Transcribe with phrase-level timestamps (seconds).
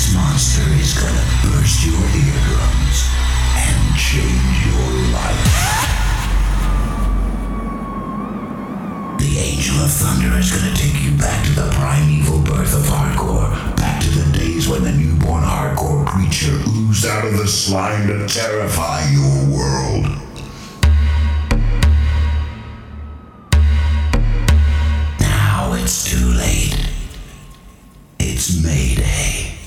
[0.00, 2.98] mix monster is gonna burst your eardrums
[3.56, 5.56] and change your life.
[9.18, 13.50] The Angel of Thunder is gonna take you back to the primeval birth of hardcore,
[13.76, 18.26] back to the days when the newborn hardcore creature oozed out of the slime to
[18.26, 20.06] terrify your world.
[25.20, 26.76] Now it's too late.
[28.18, 28.62] It's.
[28.64, 29.59] Mayday.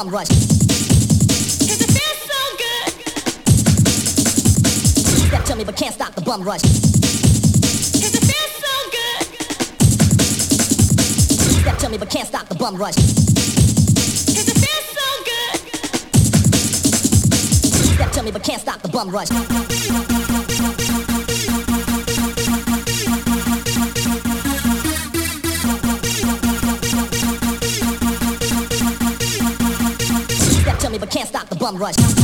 [0.00, 0.26] bum rush.
[5.20, 6.54] Step to me, but can't stop the bum rush.
[11.60, 12.94] Step to me, but can't stop the bum rush.
[17.94, 20.09] Step to me, but can't stop the bum rush.
[31.70, 32.19] Bum rush.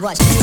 [0.00, 0.37] Rush.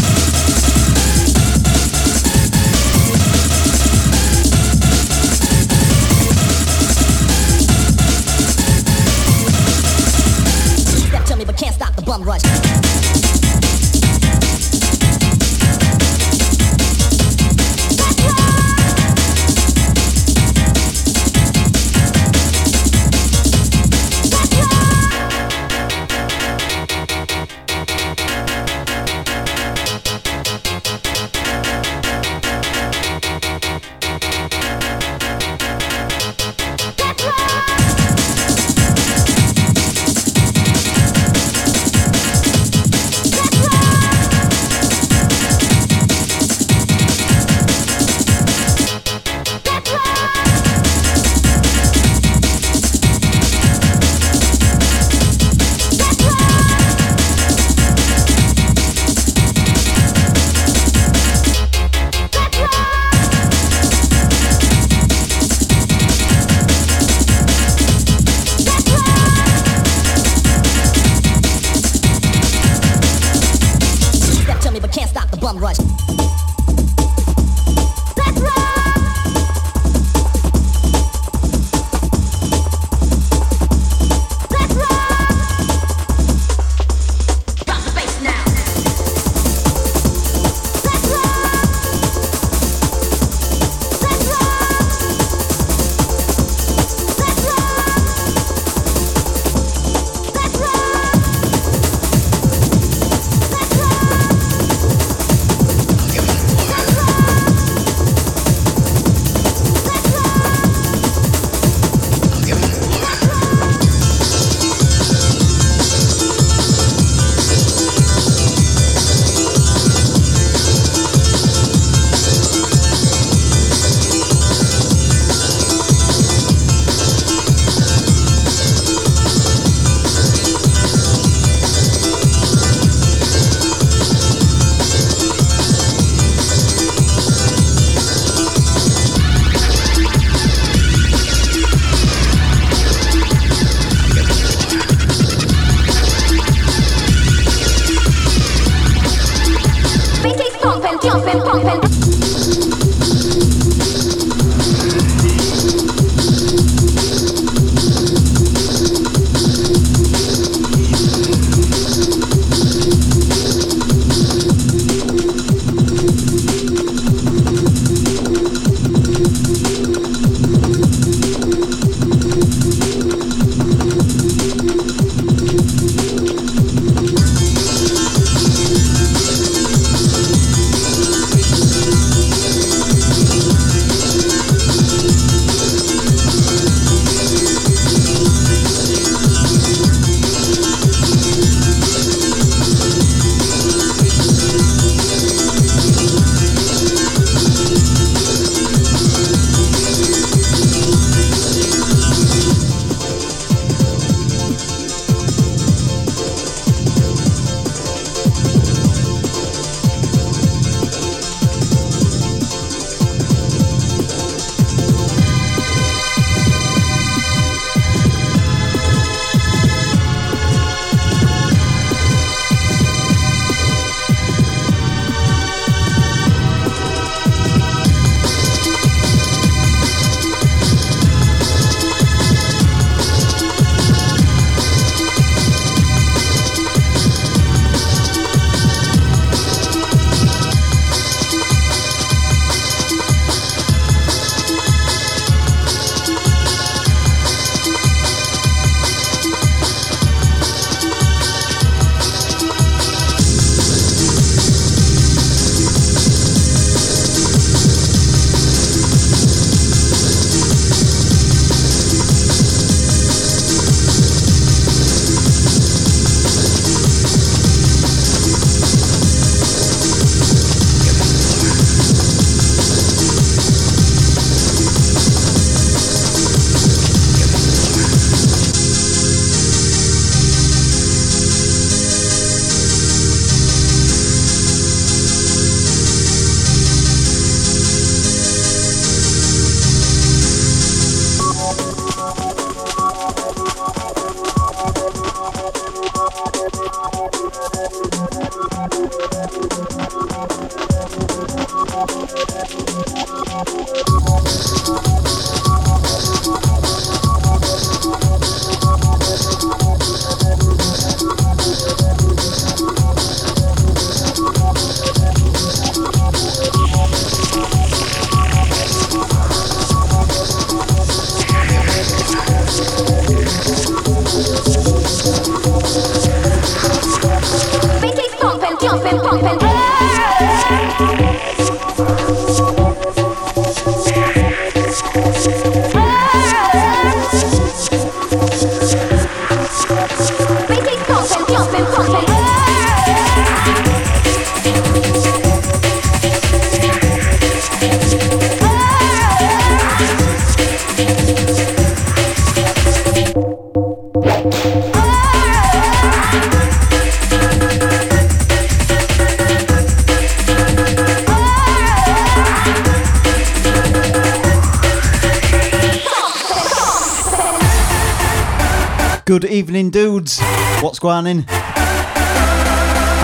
[370.89, 371.05] On?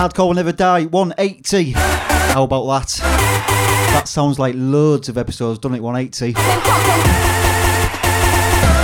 [0.02, 0.84] Hardcore will never die.
[0.84, 1.72] 180.
[1.72, 2.88] How about that?
[3.92, 6.28] That sounds like loads of episodes done at 180.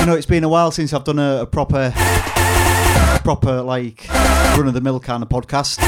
[0.01, 4.07] You know, it's been a while since I've done a, a proper, a proper like
[4.57, 5.79] run of the mill kind of podcast.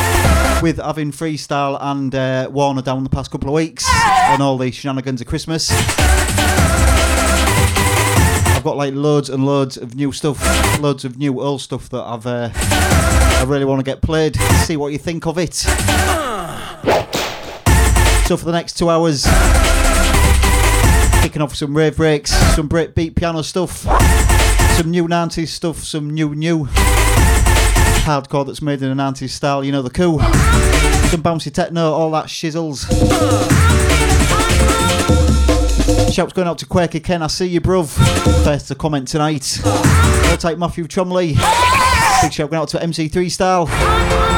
[0.62, 4.71] With having freestyle and uh, Warner down the past couple of weeks and all the
[4.71, 5.71] shenanigans of Christmas.
[8.61, 10.38] I've got like loads and loads of new stuff,
[10.81, 12.50] loads of new old stuff that I've uh,
[13.50, 14.37] really want to get played.
[14.64, 15.54] See what you think of it.
[15.54, 15.69] So
[18.37, 19.25] for the next two hours,
[21.21, 23.78] kicking off some rave breaks, some breakbeat piano stuff,
[24.76, 26.66] some new 90s stuff, some new new
[28.07, 29.64] hardcore that's made in a 90s style.
[29.64, 30.21] You know the cool.
[31.11, 32.87] Some bouncy techno, all that shizzles.
[36.12, 37.88] Shouts going out to Quaker Ken, I see you, bruv.
[38.45, 39.61] First to comment tonight.
[39.64, 41.35] I'll take Matthew Chumley.
[42.23, 44.30] Big shout going out to MC Freestyle.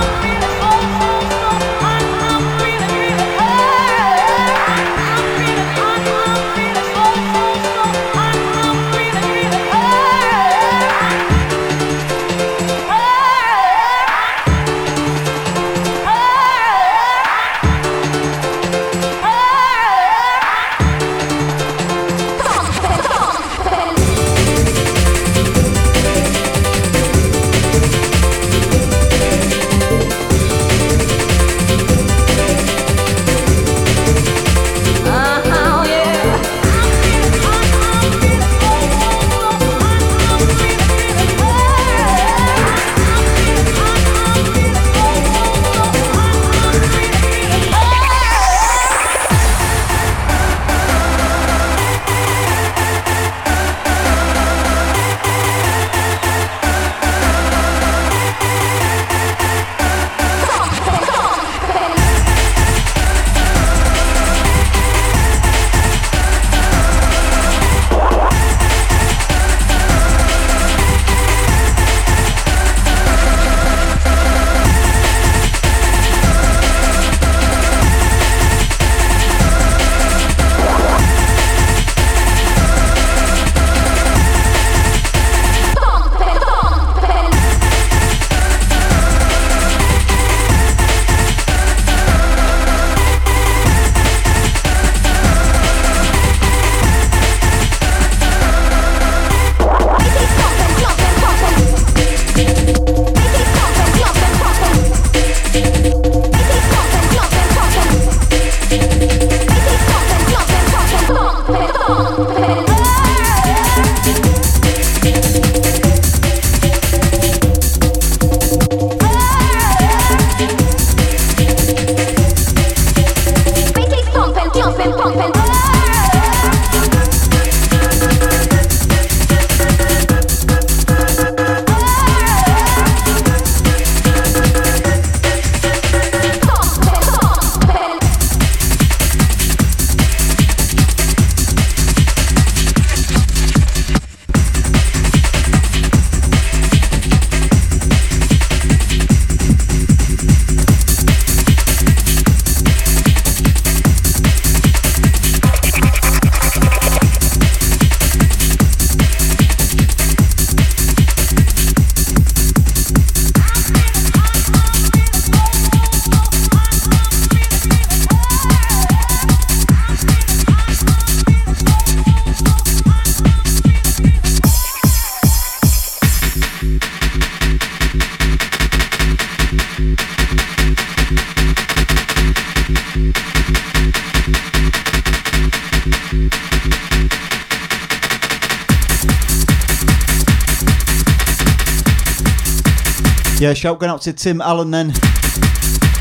[193.53, 194.93] Yeah, shout going out to Tim Allen then.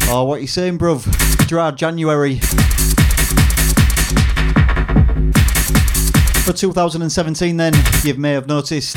[0.08, 1.03] Oh, what you saying, bruv?
[1.50, 2.36] Dry January.
[6.46, 7.74] For 2017, then,
[8.05, 8.96] you may have noticed,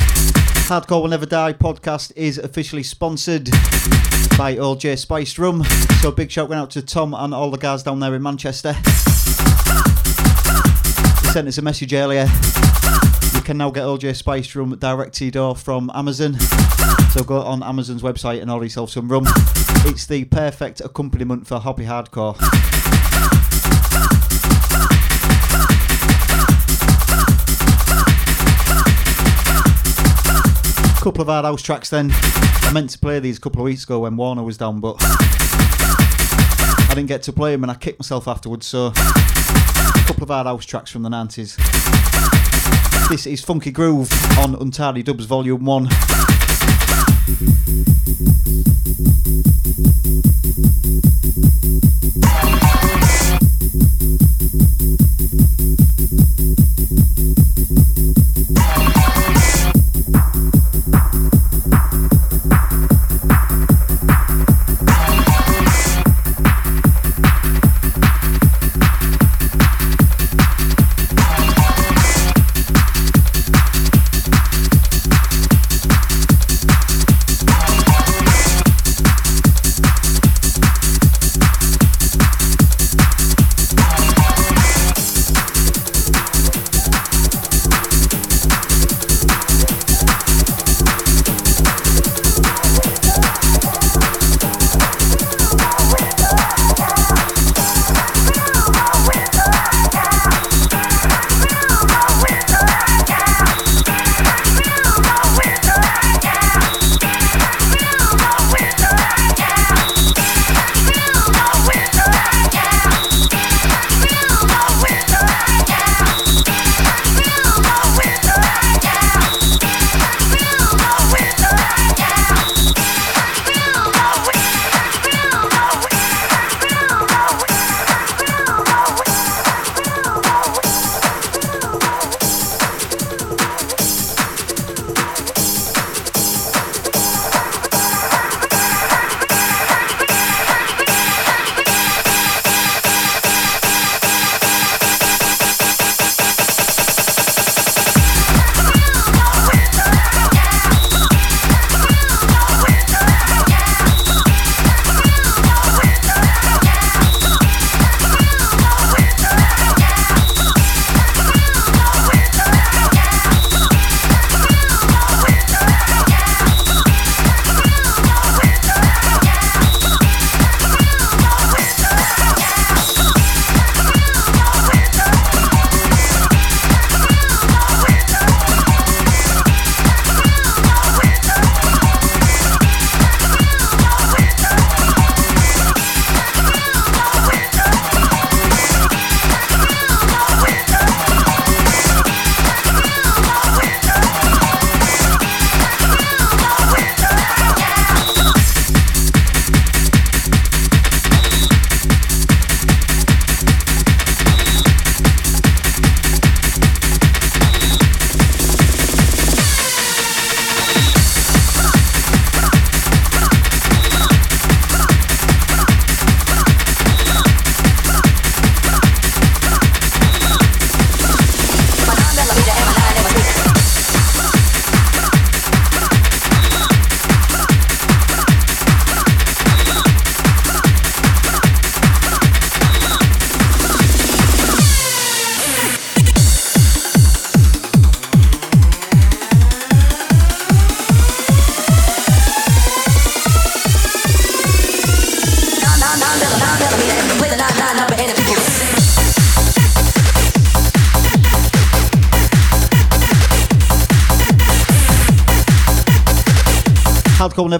[0.69, 3.49] Hardcore Will Never Die podcast is officially sponsored
[4.37, 5.61] by OJ Spiced Rum.
[5.99, 8.71] So, big shout going out to Tom and all the guys down there in Manchester.
[8.71, 8.79] He
[11.33, 12.29] sent us a message earlier.
[13.45, 16.33] Can now get OJ Spice Rum direct to door from Amazon.
[17.11, 19.25] So go on Amazon's website and order yourself some rum.
[19.85, 22.35] It's the perfect accompaniment for happy hardcore.
[31.03, 32.09] Couple of hard house tracks then.
[32.13, 34.95] I meant to play these a couple of weeks ago when Warner was down, but
[34.99, 38.65] I I didn't get to play them and I kicked myself afterwards.
[38.65, 38.93] So, a
[40.07, 41.59] couple of hard house tracks from the 90s.
[43.07, 45.87] This is Funky Groove on Untidy Dubs Volume 1.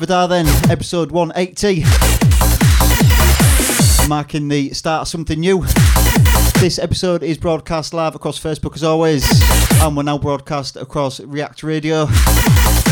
[0.07, 1.83] Never then, episode 180.
[4.07, 5.65] Marking the start of something new.
[6.59, 9.25] This episode is broadcast live across Facebook as always,
[9.81, 12.07] and we're now broadcast across React Radio,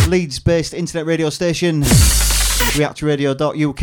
[0.08, 1.84] Leeds based internet radio station,
[2.74, 3.80] reactradio.uk.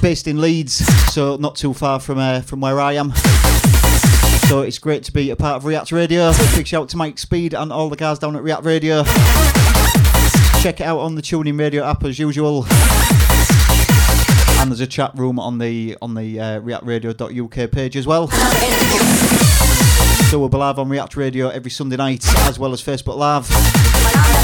[0.00, 0.74] Based in Leeds,
[1.12, 3.12] so not too far from uh, from where I am.
[4.52, 6.30] So it's great to be a part of React Radio.
[6.54, 9.02] Big shout out to Mike Speed and all the guys down at React Radio.
[10.60, 12.66] Check it out on the TuneIn Radio app as usual.
[14.60, 18.28] And there's a chat room on the on the uh, reactradio.uk page as well.
[20.28, 24.41] So we'll be live on React Radio every Sunday night as well as Facebook Live.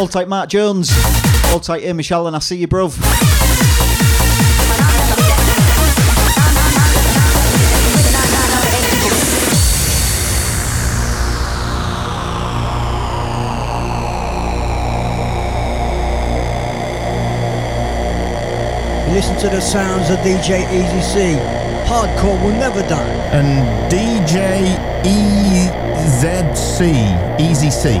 [0.00, 0.88] Hold tight, Mark Jones.
[1.50, 2.98] Hold tight, here, Michelle, and I see you, bruv.
[19.12, 21.36] Listen to the sounds of DJ Easy C.
[21.84, 23.04] Hardcore will never die.
[23.34, 26.88] And DJ EZC,
[27.38, 28.00] Easy C.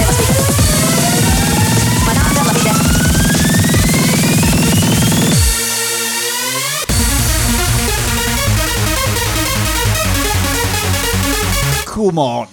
[12.01, 12.47] Come on.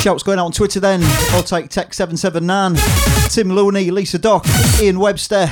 [0.00, 1.00] Shouts going out on Twitter then.
[1.30, 2.74] I'll take Tech 779.
[3.30, 4.44] Tim Looney, Lisa Dock,
[4.80, 5.48] Ian Webster.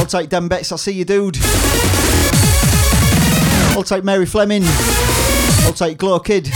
[0.00, 1.38] I'll take Dan Betts, I see you, dude.
[3.76, 4.64] I'll take Mary Fleming.
[5.64, 6.50] I'll take Glow Kid.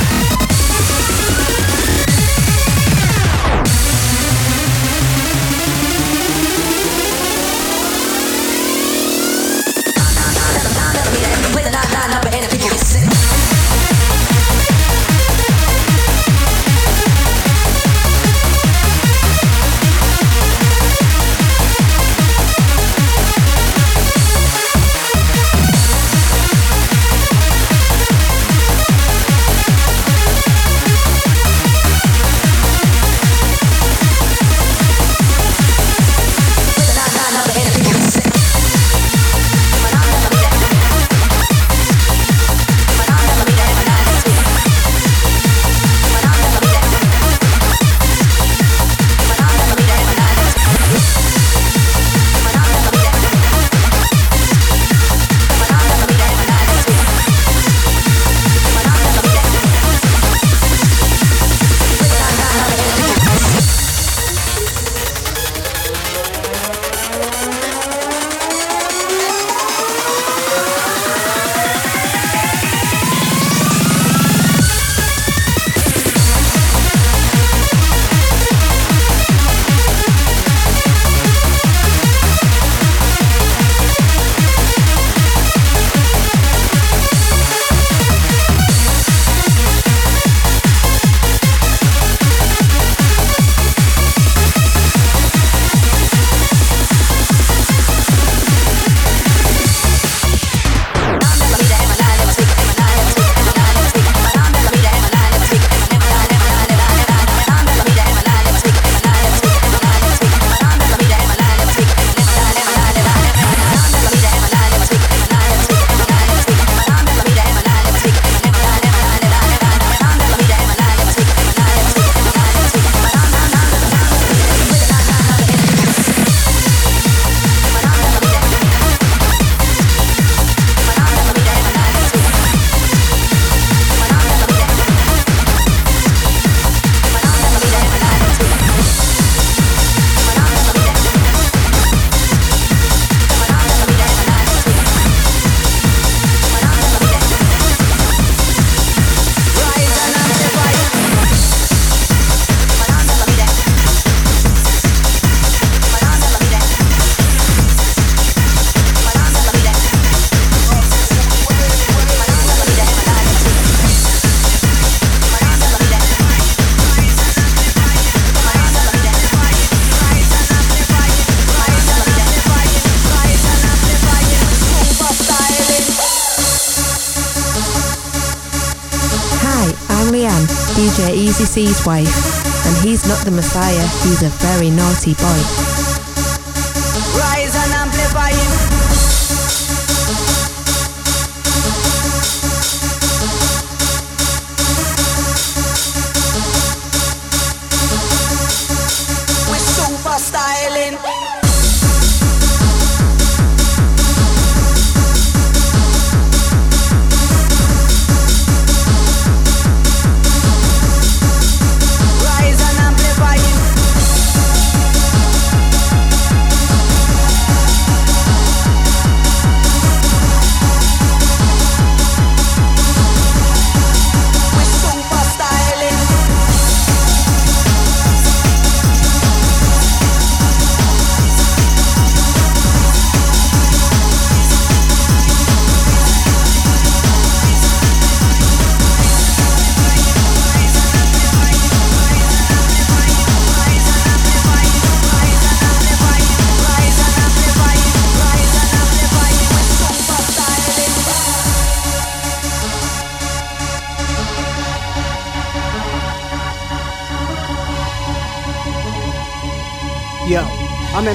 [181.55, 185.84] DJ C's wife, and he's not the Messiah, he's a very naughty boy.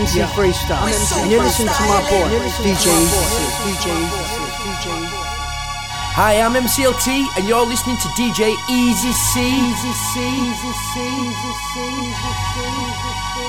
[0.10, 2.26] I'm MC Freestyle, and you're listening to my boy,
[2.66, 3.62] DJ Easy C.
[3.62, 4.42] DJ Easy C.
[4.66, 5.38] DJ Easy C.
[6.18, 9.38] Hi, I'm MCLT, and you're listening to DJ Easy C.
[9.46, 10.18] Easy C.
[10.18, 10.98] Easy C.
[10.98, 11.86] Easy C.
[12.10, 13.46] Easy C.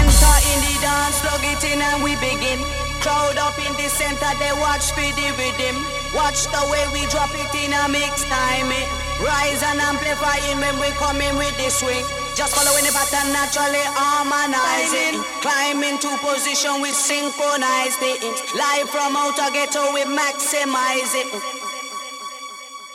[0.00, 2.64] Enter in the dance, plug it in and we begin.
[3.04, 5.76] Crowd up in the center, they watch for the rhythm.
[6.16, 8.72] Watch the way we drop it in a mix time.
[8.72, 8.88] eh.
[9.20, 12.04] Rise and amplifying when we come in with the swing.
[12.36, 15.24] Just following the pattern, naturally harmonizing.
[15.40, 18.20] Climb into position, we synchronize it.
[18.54, 21.32] Live from outer ghetto, we maximize it.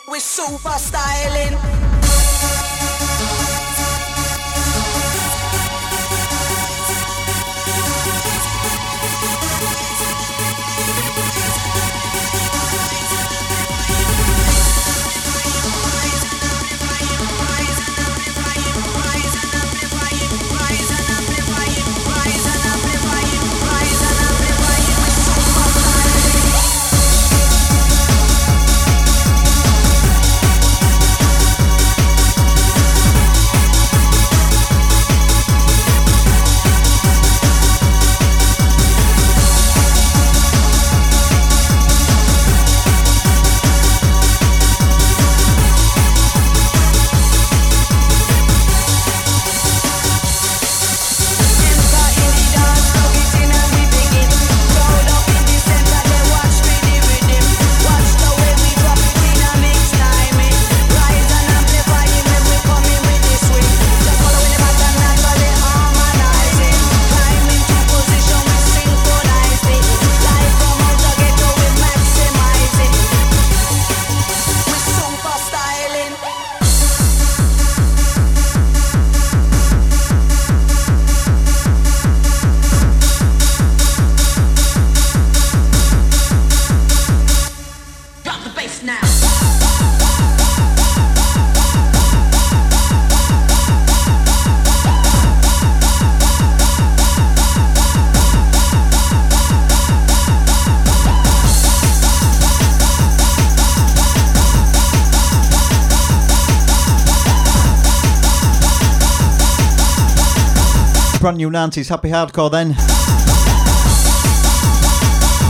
[0.07, 1.70] We super styling.
[111.51, 112.69] New 90s Happy Hardcore then.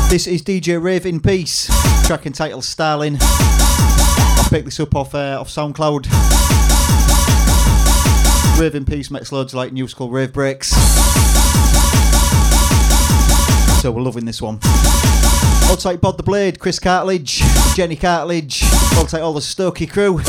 [0.10, 1.68] This is DJ Rave in Peace,
[2.08, 3.18] track entitled Starling.
[3.20, 6.08] I picked this up off uh, off SoundCloud.
[8.60, 10.70] Rave in Peace makes loads of like new school rave breaks.
[13.82, 14.56] So we're loving this one.
[15.70, 17.42] Outside Bod the Blade, Chris Cartledge,
[17.76, 18.64] Jenny Cartledge,
[18.98, 20.22] outside all the Stokey crew.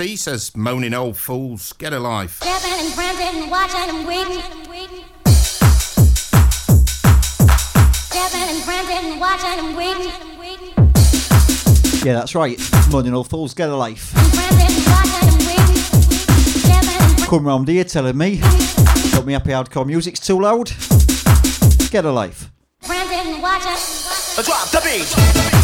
[0.00, 2.42] Easy uh, says, moaning old fools, get a life.
[2.42, 4.42] Stepping and prancing, watching and waiting.
[8.10, 10.12] Stepping and prancing, watching and waiting.
[12.04, 12.58] Yeah, that's right.
[12.90, 14.12] Moaning old fools, get a life.
[14.14, 15.76] Prancing, watching and waiting.
[15.76, 18.40] Stepping and Come round here telling me
[19.12, 20.72] Got me happy hardcore music's too loud.
[21.90, 22.50] Get a life.
[22.84, 24.44] Brandon, watch us.
[24.44, 25.63] Drop the beat.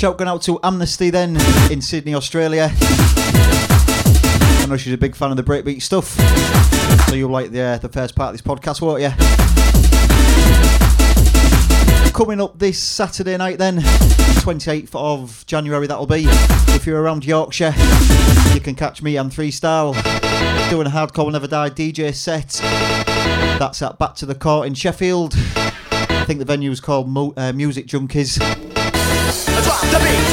[0.00, 1.36] Shout going out to Amnesty then
[1.70, 2.70] in Sydney, Australia.
[2.72, 6.06] I know she's a big fan of the breakbeat stuff,
[7.06, 9.10] so you'll like the uh, the first part of this podcast, won't you?
[12.12, 16.24] Coming up this Saturday night, then, 28th of January, that'll be.
[16.74, 17.74] If you're around Yorkshire,
[18.54, 22.58] you can catch me and Three doing a Hardcore Never Die DJ set.
[23.58, 25.34] That's at Back to the Core in Sheffield.
[25.36, 28.69] I think the venue's called Mo- uh, Music Junkies.
[29.62, 30.26] Drop the beat.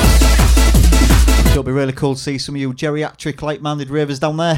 [1.44, 4.56] So it'll be really cool to see some of you geriatric like-minded ravers down there.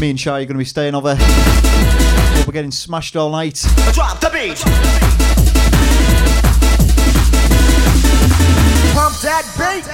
[0.00, 1.16] Me and Shy are going to be staying over.
[1.16, 3.64] So we're getting smashed all night.
[3.92, 4.58] Drop the beat.
[8.94, 9.86] Pump that beat.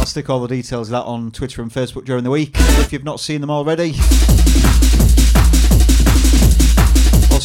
[0.00, 2.92] I'll stick all the details of that on Twitter and Facebook during the week if
[2.92, 3.94] you've not seen them already.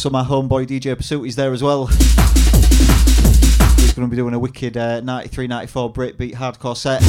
[0.02, 1.86] Also, my homeboy DJ Pursuit is there as well.
[1.86, 2.06] He's
[3.94, 7.00] going to be doing a wicked uh, 93 94 breakbeat hardcore set.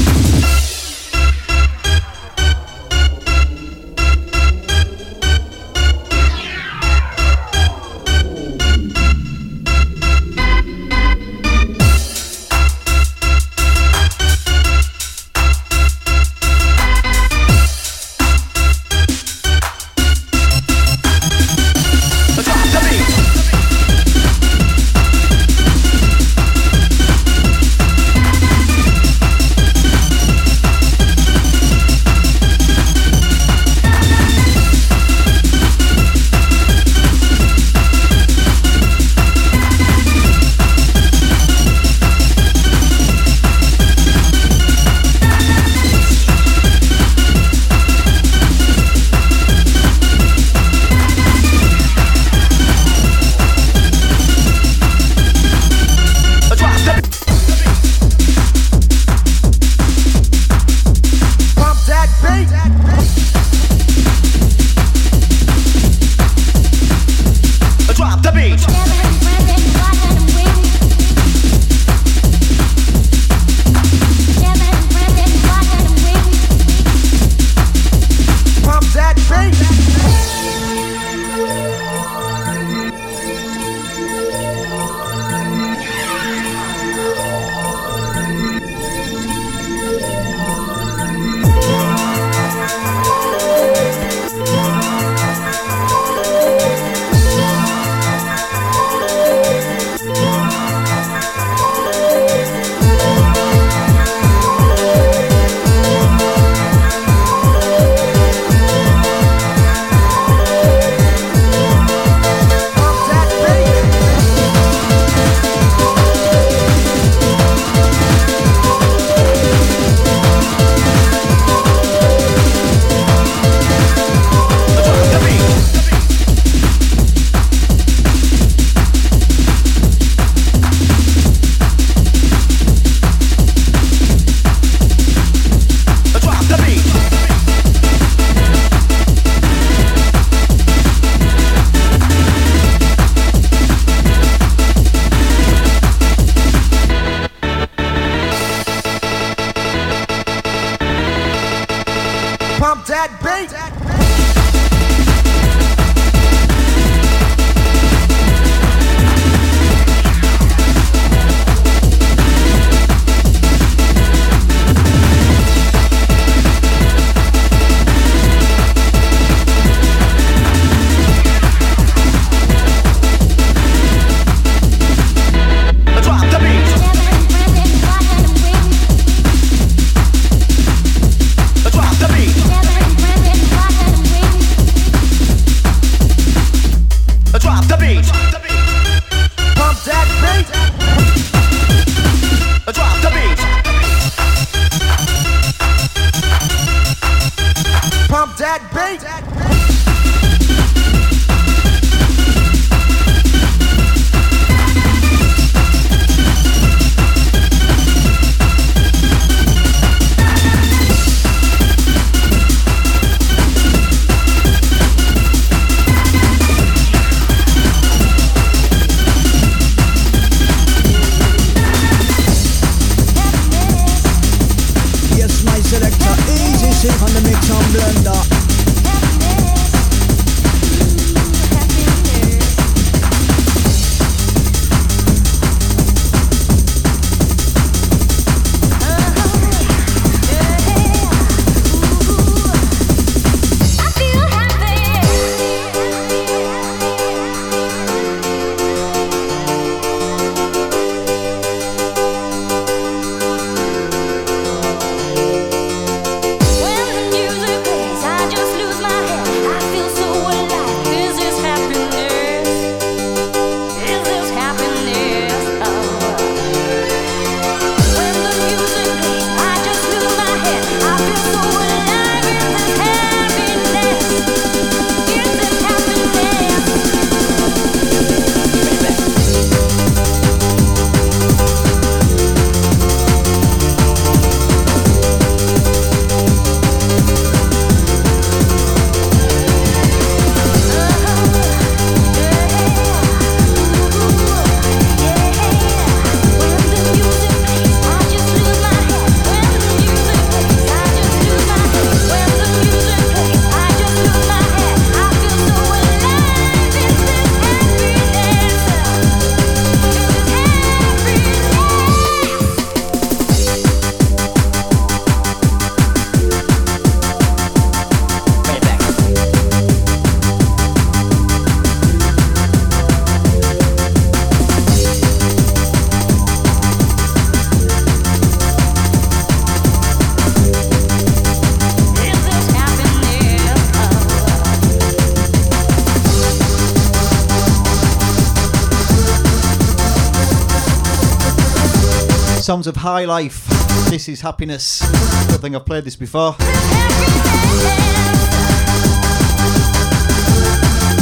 [342.64, 343.46] Sounds of High Life.
[343.90, 344.82] This is Happiness.
[344.84, 346.32] I Don't think I've played this before.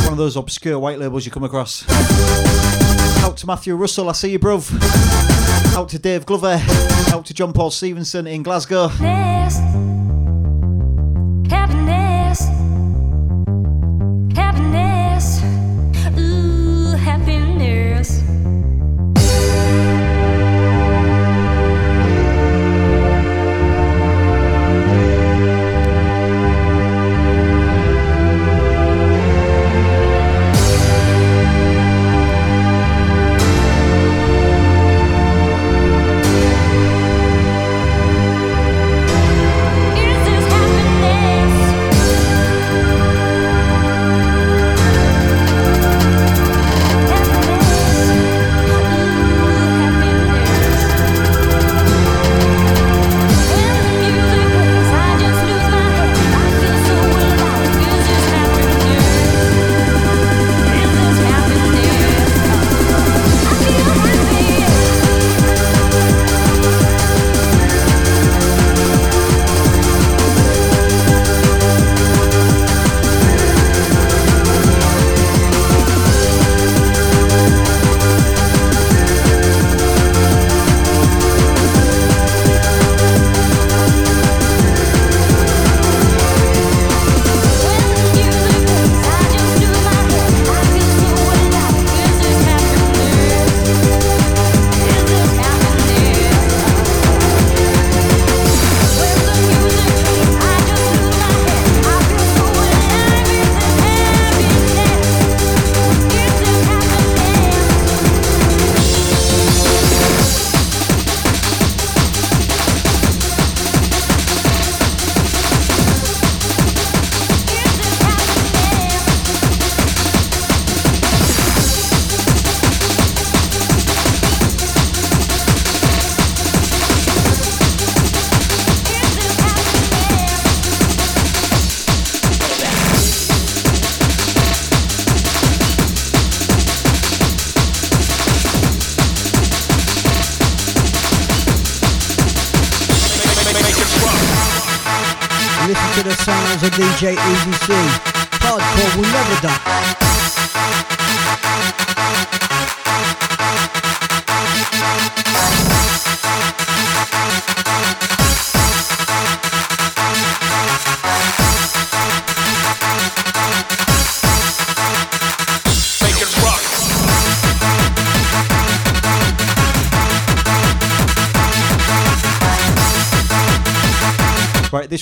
[0.02, 1.86] One of those obscure white labels you come across.
[3.24, 4.72] Out to Matthew Russell, I see you, bruv.
[5.76, 6.60] Out to Dave Glover.
[7.10, 8.88] Out to John Paul Stevenson in Glasgow.
[8.88, 9.71] Happiness.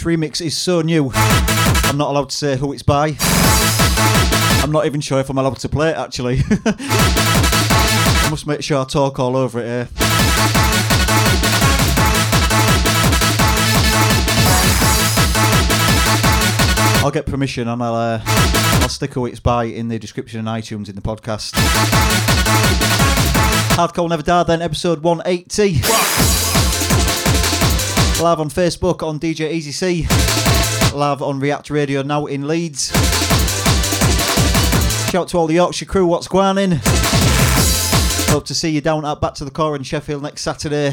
[0.10, 1.12] Remix is so new.
[1.14, 3.16] I'm not allowed to say who it's by.
[4.64, 6.39] I'm not even sure if I'm allowed to play it actually.
[6.66, 9.88] I must make sure I talk all over it here.
[17.01, 20.47] I'll get permission and I'll uh, I'll stick who it's by in the description and
[20.47, 21.53] iTunes in the podcast.
[23.76, 26.28] Hardcore Never Die then, episode 180.
[28.22, 30.05] Live on Facebook on DJ Easy C.
[30.93, 32.91] Live on React Radio now in Leeds.
[35.09, 36.80] Shout to all the Yorkshire crew, what's going in?
[38.30, 40.88] Hope to see you down at Back to the Core in Sheffield next Saturday.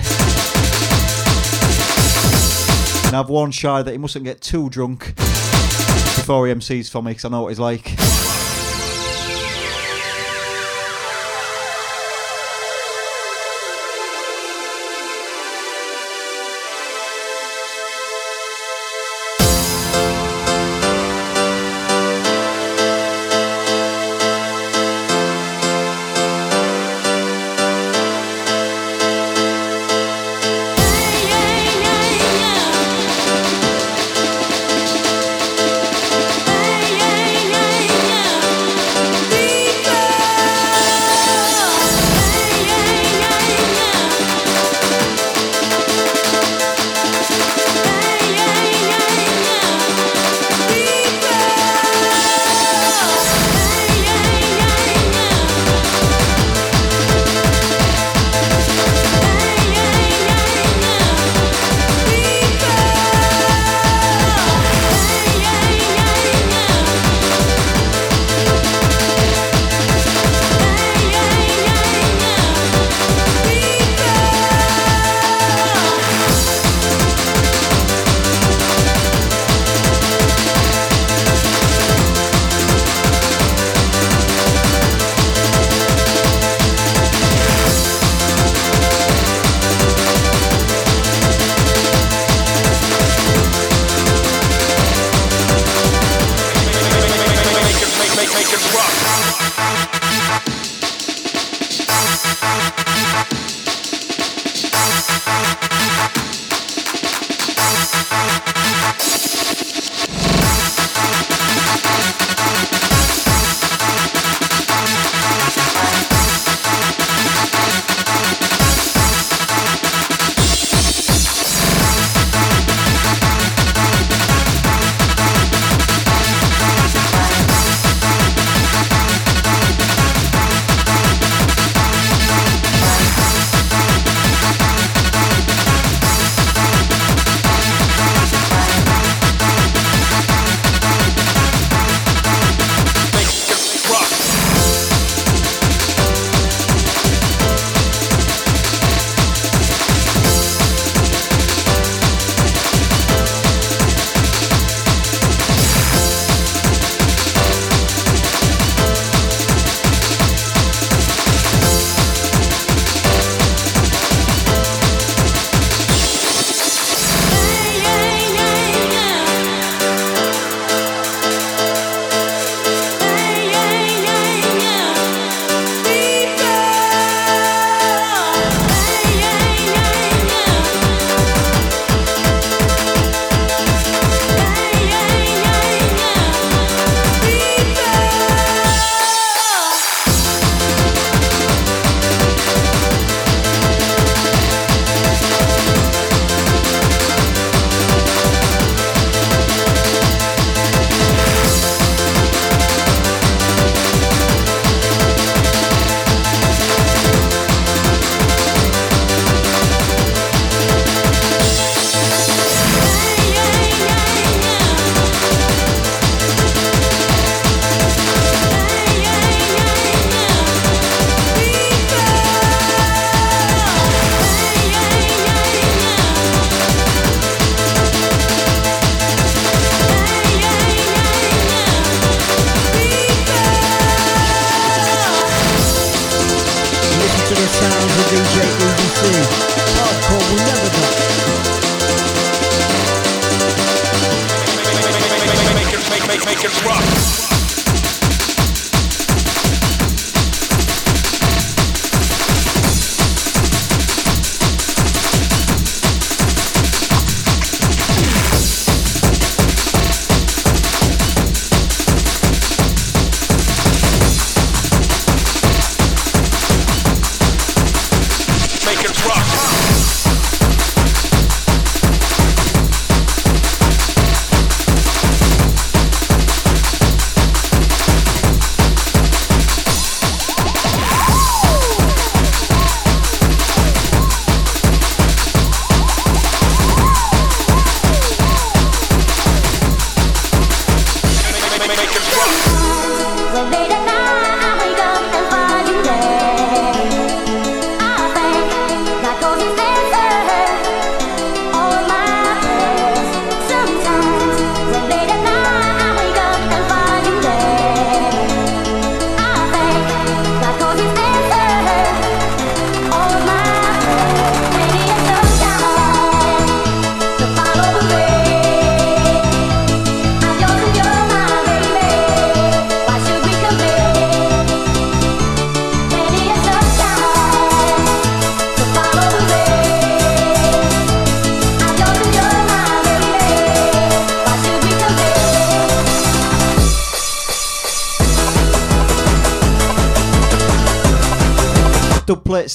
[3.08, 7.10] And I've warned Shy that he mustn't get too drunk before he MCs for me
[7.10, 8.05] because I know what he's like.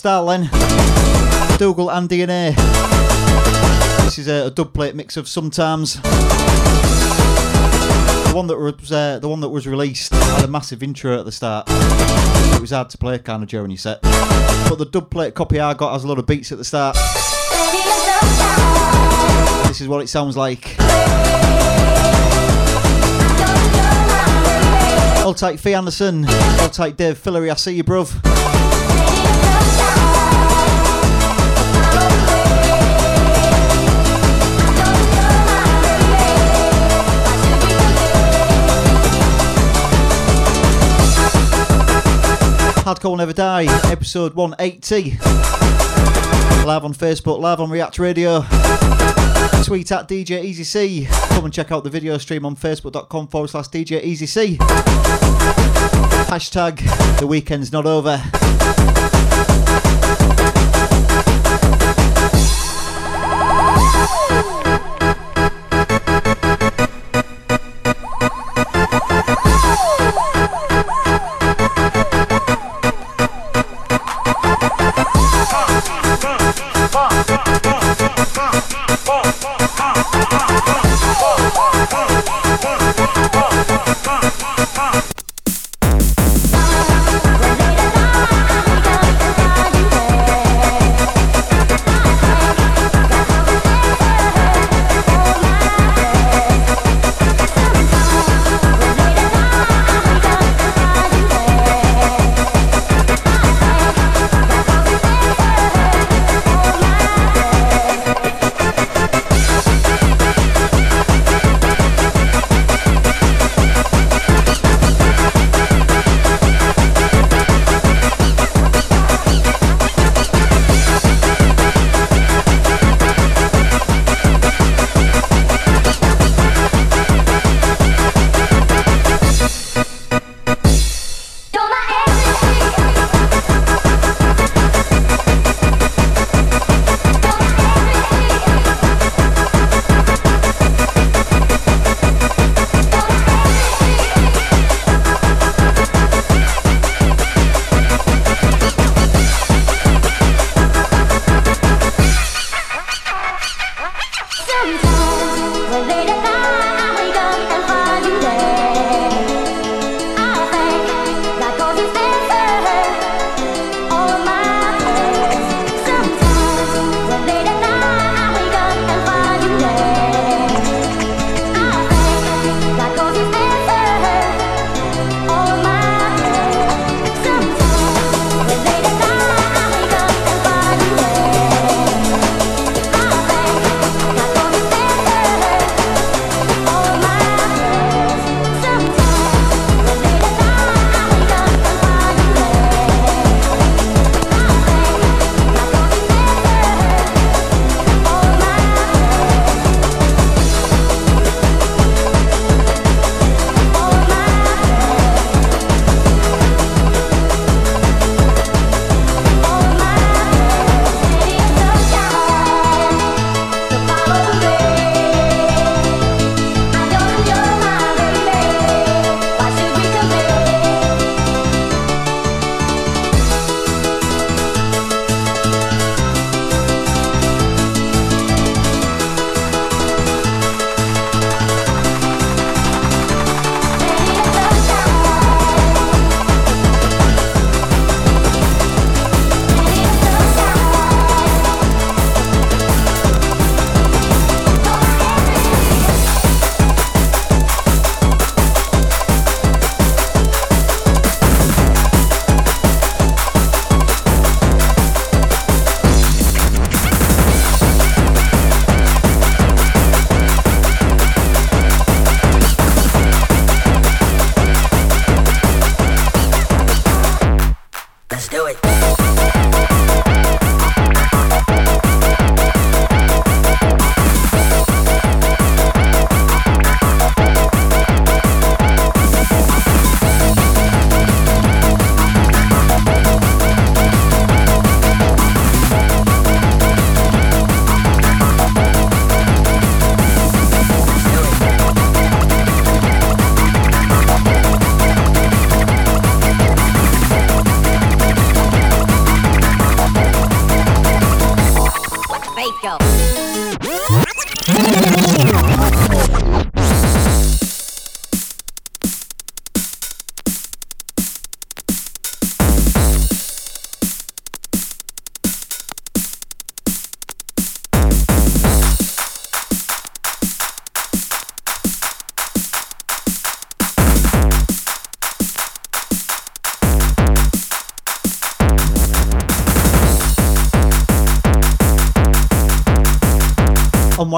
[0.01, 0.25] Style.
[1.59, 2.55] Dougal and DNA.
[4.03, 6.01] This is a, a dub plate mix of sometimes.
[6.01, 6.09] The
[8.33, 11.31] one that was uh, the one that was released had a massive intro at the
[11.31, 11.67] start.
[11.69, 14.01] It was hard to play kind of during your set.
[14.01, 16.95] But the dub plate copy I got has a lot of beats at the start.
[19.67, 20.77] This is what it sounds like.
[25.19, 26.25] I'll take Fee Anderson.
[26.27, 27.51] I'll take Dave Fillery.
[27.51, 28.20] I see you, bruv.
[42.91, 45.11] Hardcore Never Die, episode 180.
[46.65, 48.41] Live on Facebook, live on React Radio.
[49.63, 51.07] Tweet at DJ Easy C.
[51.29, 54.57] Come and check out the video stream on facebook.com forward slash DJ Easy C.
[56.27, 56.81] Hashtag
[57.17, 58.21] the weekend's not over.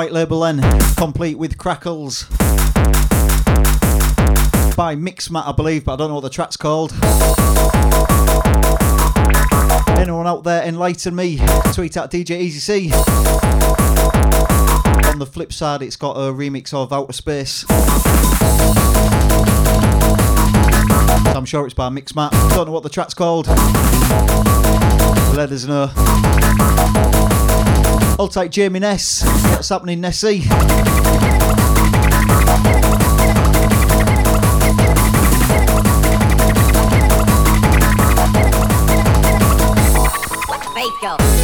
[0.03, 0.59] White label then,
[0.97, 2.27] complete with Crackles.
[4.75, 6.91] By Mixmat, I believe, but I don't know what the track's called.
[9.97, 11.37] Anyone out there enlighten me?
[11.73, 12.91] Tweet at DJ Easy C.
[15.09, 17.63] On the flip side, it's got a remix of Outer Space.
[21.33, 22.31] I'm sure it's by Mixmat.
[22.53, 23.47] Don't know what the track's called.
[25.37, 27.12] Let us know.
[28.17, 29.23] Hold take Jamie Ness.
[29.23, 30.41] What's happening, Nessie?
[40.73, 41.42] Faith go.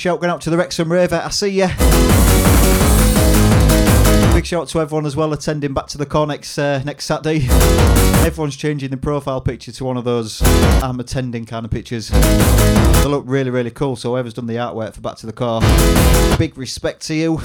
[0.00, 1.20] Shout going out to the Wrexham Raver.
[1.22, 1.66] I see ya.
[4.32, 7.46] Big shout to everyone as well attending back to the core next uh, next Saturday.
[8.24, 10.40] Everyone's changing the profile picture to one of those
[10.82, 12.08] I'm attending kind of pictures.
[12.08, 13.94] They look really really cool.
[13.94, 15.60] So whoever's done the artwork for Back to the Core,
[16.38, 17.38] big respect to you.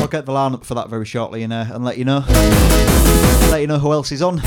[0.00, 2.24] I'll get the lineup for that very shortly and, uh, and let you know.
[3.50, 4.40] Let you know who else is on.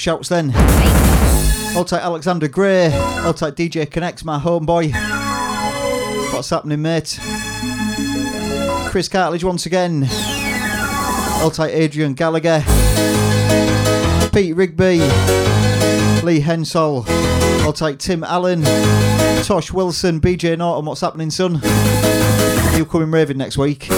[0.00, 0.48] Shouts then.
[1.74, 2.88] Hold tight Alexander Gray.
[2.88, 4.94] Hold tight DJ Connects, my homeboy.
[6.32, 7.18] What's happening, mate?
[8.88, 10.06] Chris Cartledge once again.
[10.08, 12.60] Hold tight Adrian Gallagher.
[14.32, 15.00] Pete Rigby.
[16.24, 17.04] Lee Hensall.
[17.60, 18.62] Hold tight Tim Allen.
[19.44, 20.18] Tosh Wilson.
[20.18, 20.86] BJ Norton.
[20.86, 21.60] What's happening, son?
[22.74, 23.88] You coming raving next week?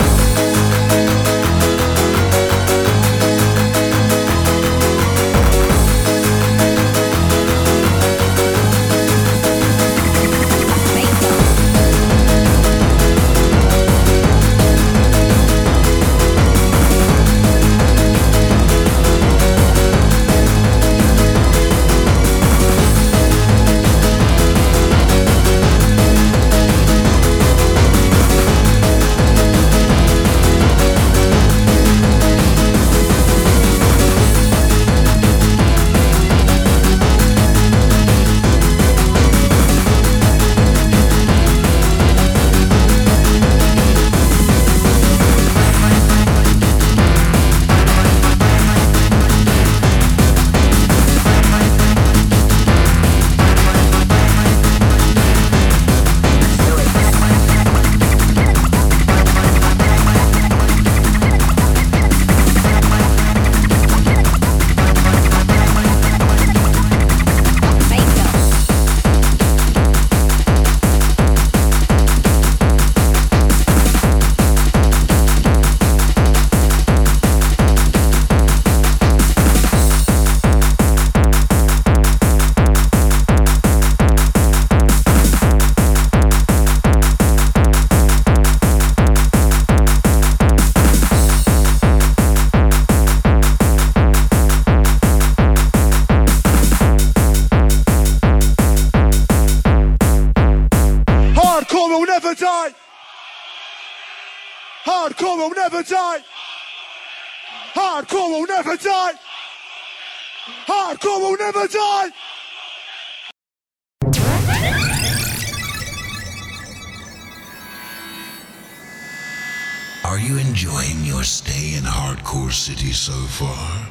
[122.62, 123.88] City so far?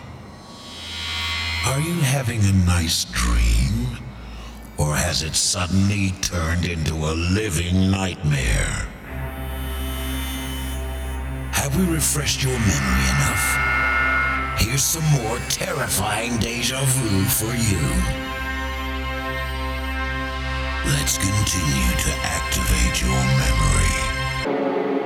[1.66, 3.98] Are you having a nice dream?
[4.78, 8.88] Or has it suddenly turned into a living nightmare?
[11.52, 13.46] Have we refreshed your memory enough?
[14.62, 17.84] Here's some more terrifying deja vu for you.
[20.96, 25.01] Let's continue to activate your memory.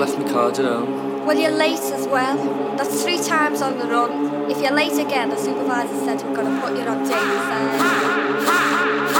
[0.00, 1.26] Left my card at home.
[1.26, 2.34] Well, you're late as well.
[2.78, 4.50] That's three times on the run.
[4.50, 9.19] If you're late again, the supervisor said we're going to put you on daily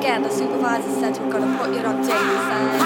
[0.00, 2.80] again, the supervisor said we're to put you on daily fare.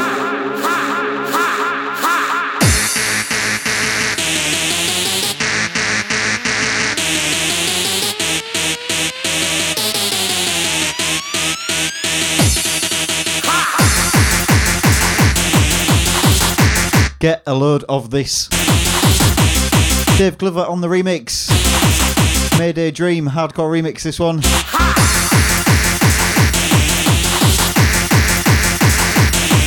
[17.21, 18.49] Get a load of this.
[20.19, 21.49] Dave Glover on the remix.
[22.59, 24.03] Mayday Dream hardcore remix.
[24.03, 24.43] This one.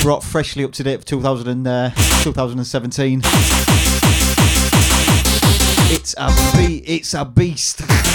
[0.07, 1.89] Brought freshly up to date for 2000 and, uh,
[2.23, 3.19] 2017.
[5.91, 6.29] It's a
[6.85, 7.81] It's a beast.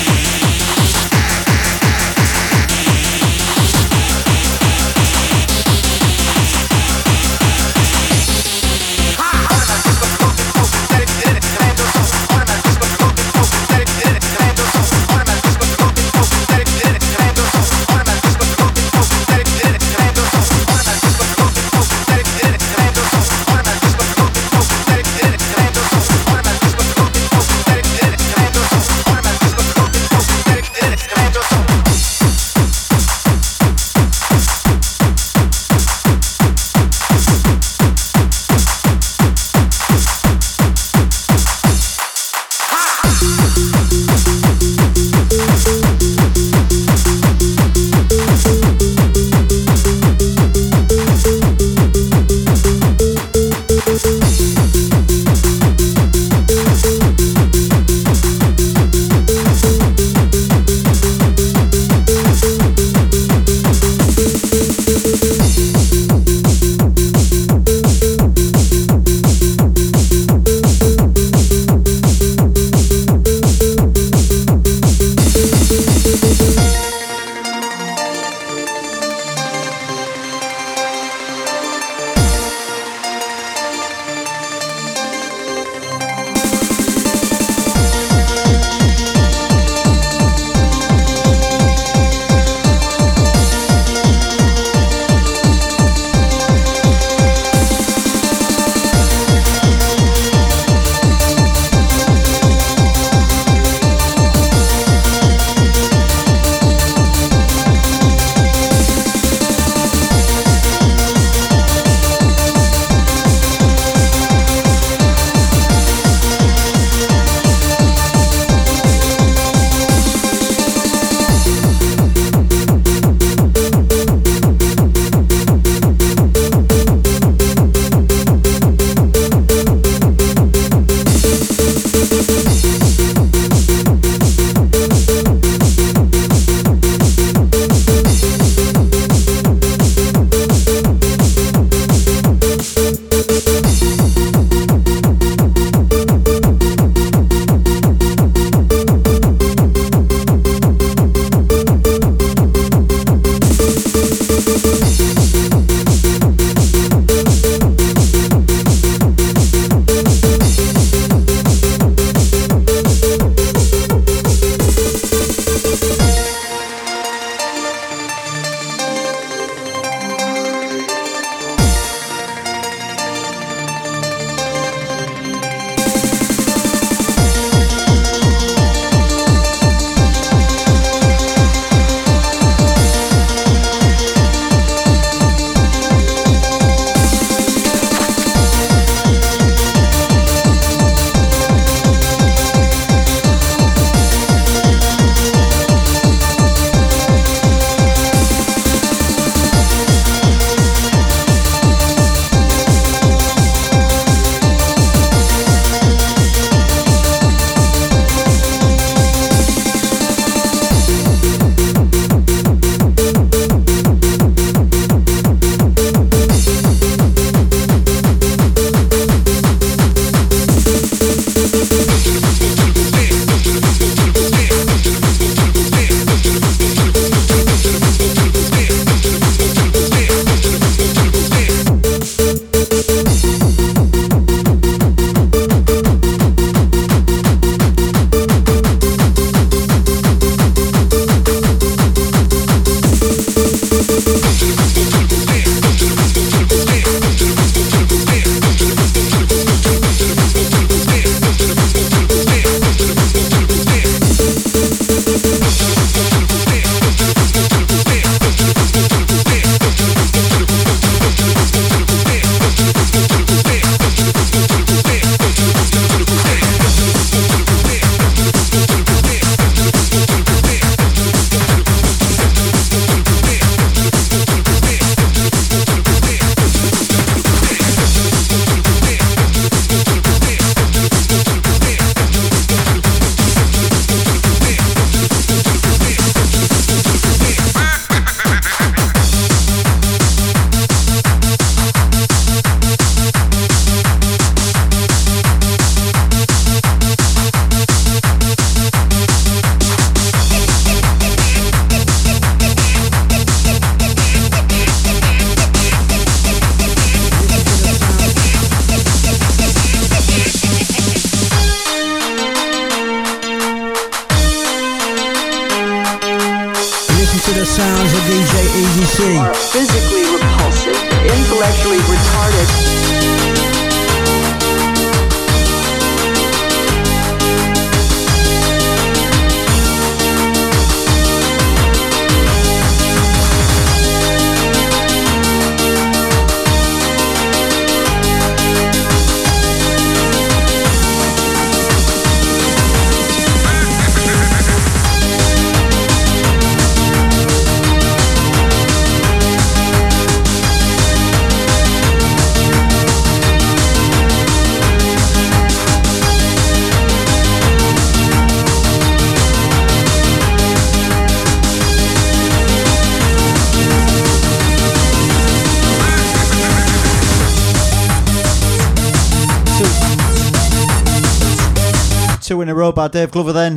[372.75, 373.57] By Dave Glover then.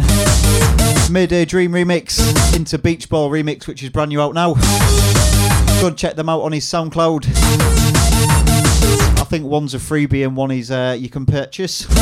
[1.09, 2.19] Midday Dream remix
[2.55, 4.55] into Beach Ball remix, which is brand new out now.
[5.79, 7.25] Go and check them out on his SoundCloud.
[9.19, 11.87] I think one's a freebie and one is uh, you can purchase.
[11.89, 11.95] Yeah,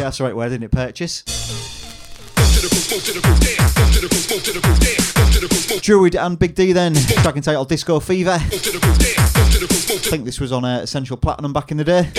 [0.00, 0.70] that's the right word, isn't it?
[0.72, 1.22] Purchase.
[5.80, 8.32] Druid and Big D then, track entitled Disco Fever.
[8.32, 8.48] I
[10.08, 12.10] think this was on uh, Essential Platinum back in the day.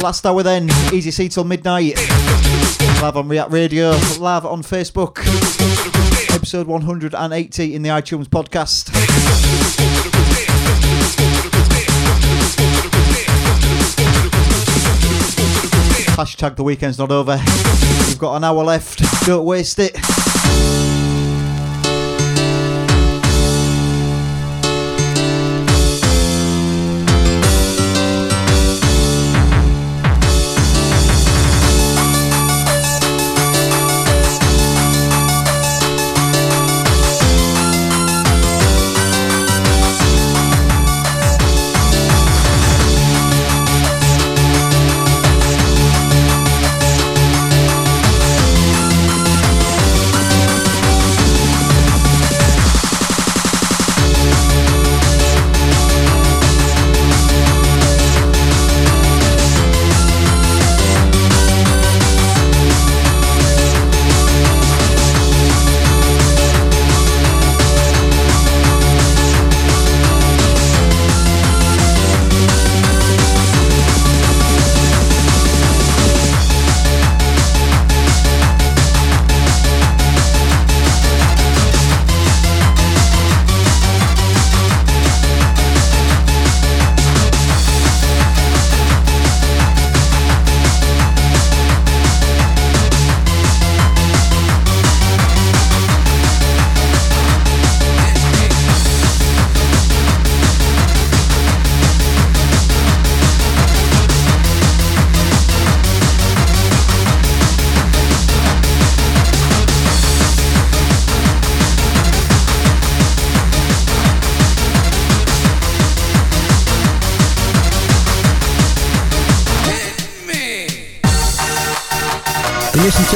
[0.00, 1.96] Last hour then, Easy C till midnight.
[3.02, 3.90] Live on React Radio,
[4.20, 5.18] live on Facebook.
[6.32, 8.90] Episode 180 in the iTunes podcast.
[16.16, 17.36] Hashtag the weekend's not over.
[18.06, 19.02] We've got an hour left.
[19.26, 19.96] Don't waste it.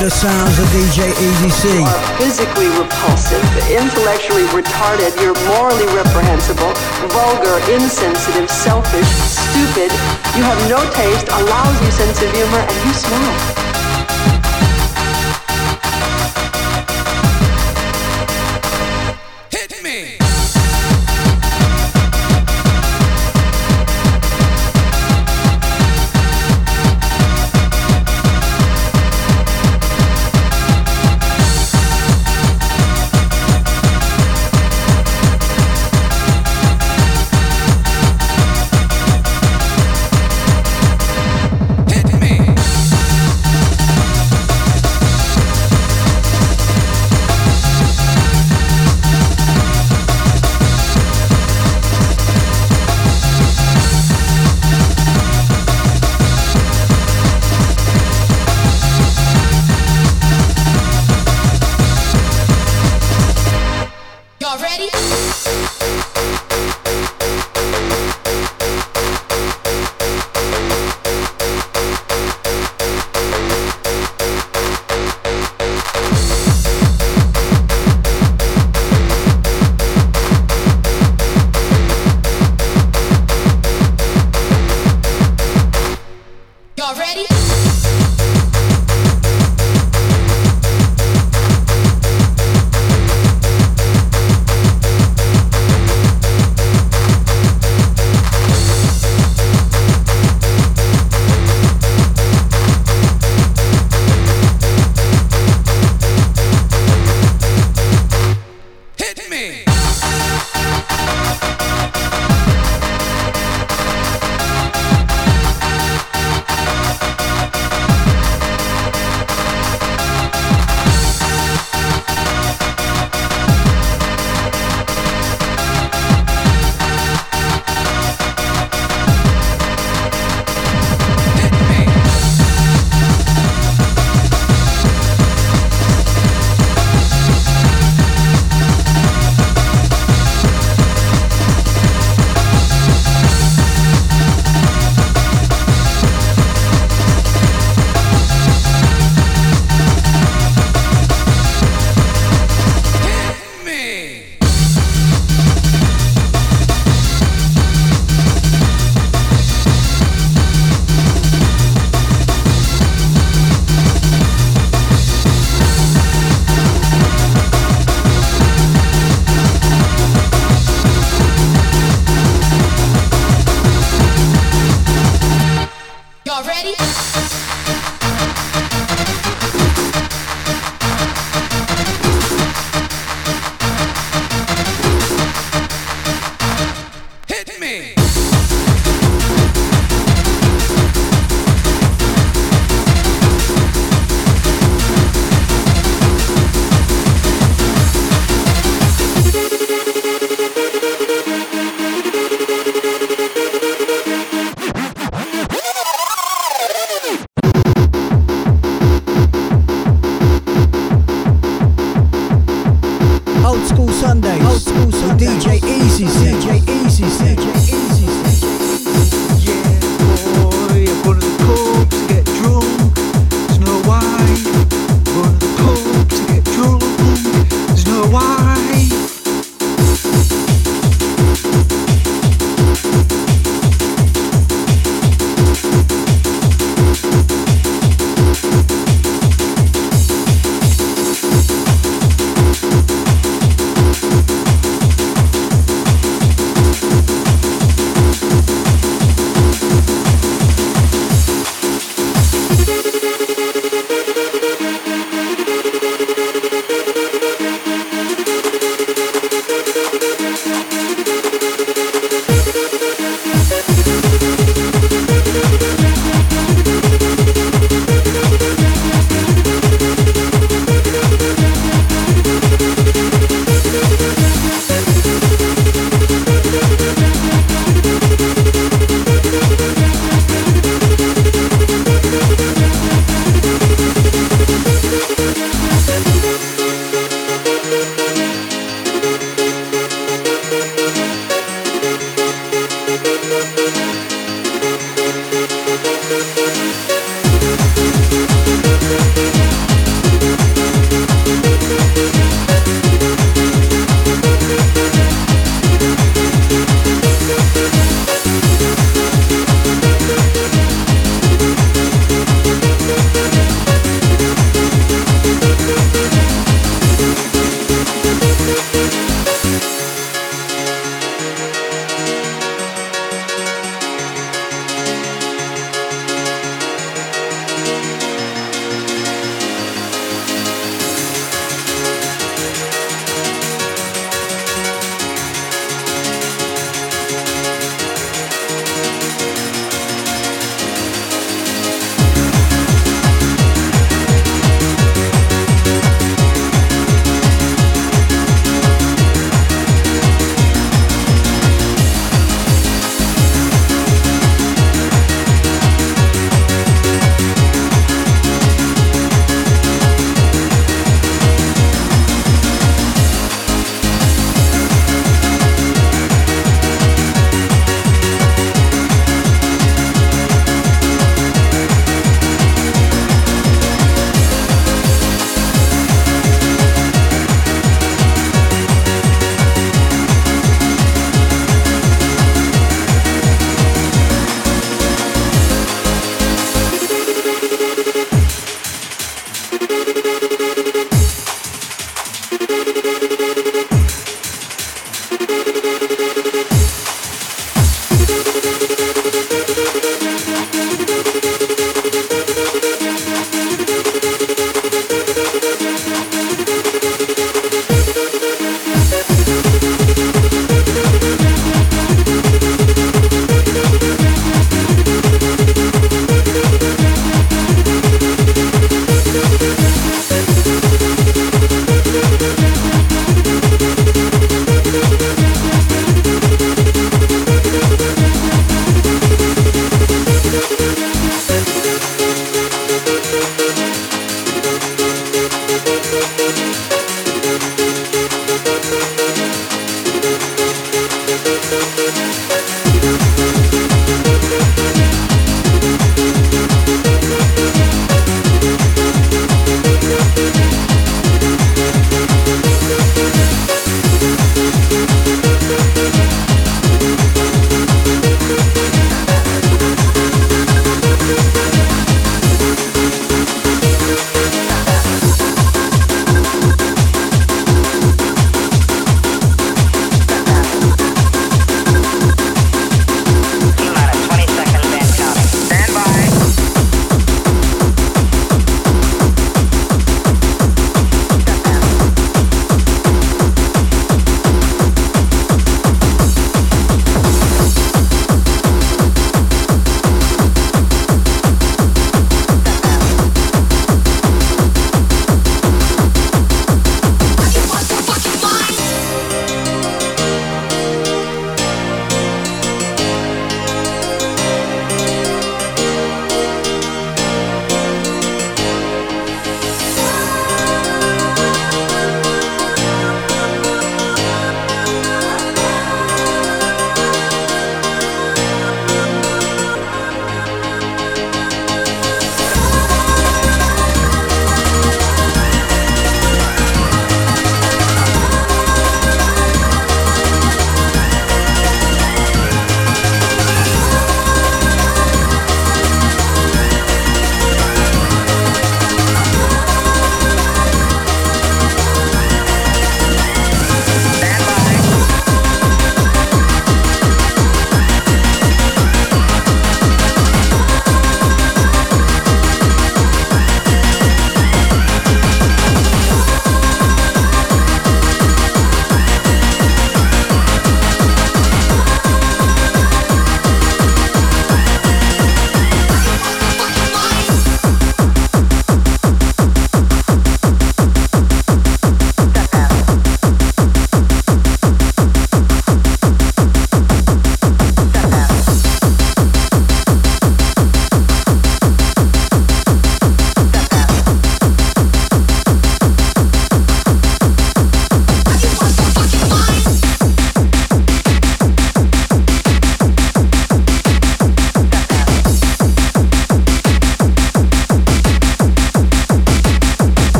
[0.00, 1.78] The sounds of DJ Easy C.
[1.78, 6.72] You are physically repulsive, intellectually retarded, you're morally reprehensible,
[7.10, 9.90] vulgar, insensitive, selfish, stupid.
[10.36, 13.67] You have no taste, a lousy sense of humor, and you smoke.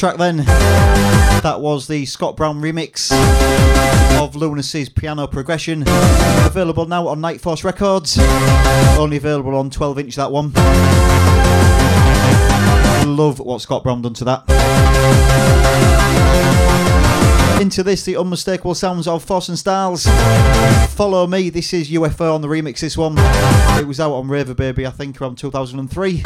[0.00, 3.12] Track then, that was the Scott Brown remix
[4.18, 5.84] of Lunacy's Piano Progression.
[6.46, 8.18] Available now on Night Force Records.
[8.98, 10.52] Only available on 12 inch, that one.
[13.14, 14.44] Love what Scott Brown done to that.
[17.60, 20.06] Into this, the unmistakable sounds of Force and Styles.
[20.94, 23.16] Follow me, this is UFO on the remix, this one.
[23.78, 26.22] It was out on Raver Baby, I think, around 2003.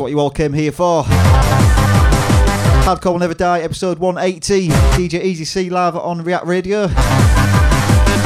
[0.00, 1.02] What you all came here for.
[2.84, 4.68] Hardcore Will Never Die, episode 180.
[4.68, 6.86] DJ Easy C live on React Radio.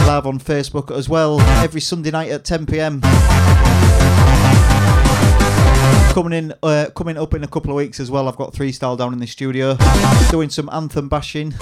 [0.06, 3.01] Live on Facebook as well, every Sunday night at 10 pm.
[6.12, 8.28] Coming in, uh, coming up in a couple of weeks as well.
[8.28, 9.76] I've got Freestyle down in the studio,
[10.30, 11.55] doing some anthem bashing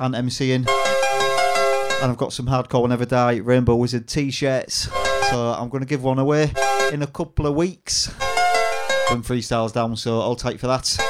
[0.00, 4.88] and MCing, and I've got some hardcore will never die Rainbow Wizard t-shirts.
[5.30, 6.52] So I'm going to give one away
[6.92, 8.14] in a couple of weeks
[9.10, 9.96] when freestyles down.
[9.96, 11.09] So I'll take for that.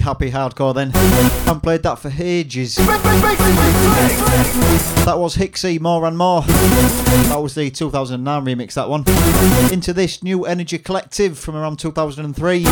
[0.00, 0.90] Happy hardcore then.
[0.90, 2.76] Haven't played that for ages.
[5.04, 6.40] That was Hixxy More and More.
[6.40, 9.04] That was the 2009 remix, that one.
[9.72, 12.64] Into this new Energy Collective from around 2003.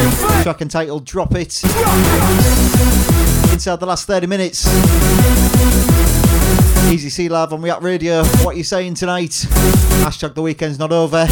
[0.43, 1.63] Track entitled Drop It.
[3.53, 4.67] Inside the last 30 minutes.
[6.91, 8.25] Easy C Live on React Radio.
[8.25, 9.47] What are you saying tonight?
[10.03, 11.27] Hashtag the weekend's not over.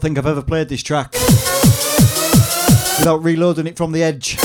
[0.00, 1.12] Don't think I've ever played this track
[2.98, 4.38] without reloading it from the edge.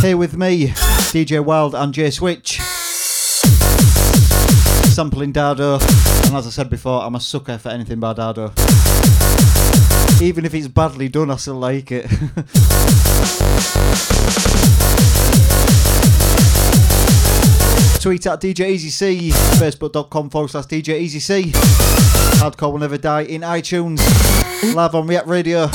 [0.00, 0.68] Here with me,
[1.10, 2.60] DJ Wild and J Switch.
[4.94, 8.52] Sampling Dado, and as I said before, I'm a sucker for anything by Dado.
[10.22, 12.06] Even if it's badly done, I still like it.
[18.06, 21.50] Tweet at DJ Easy C, facebook.com forward slash DJ Easy C.
[22.38, 23.98] Hardcore will never die in iTunes.
[24.76, 25.66] Live on React Radio.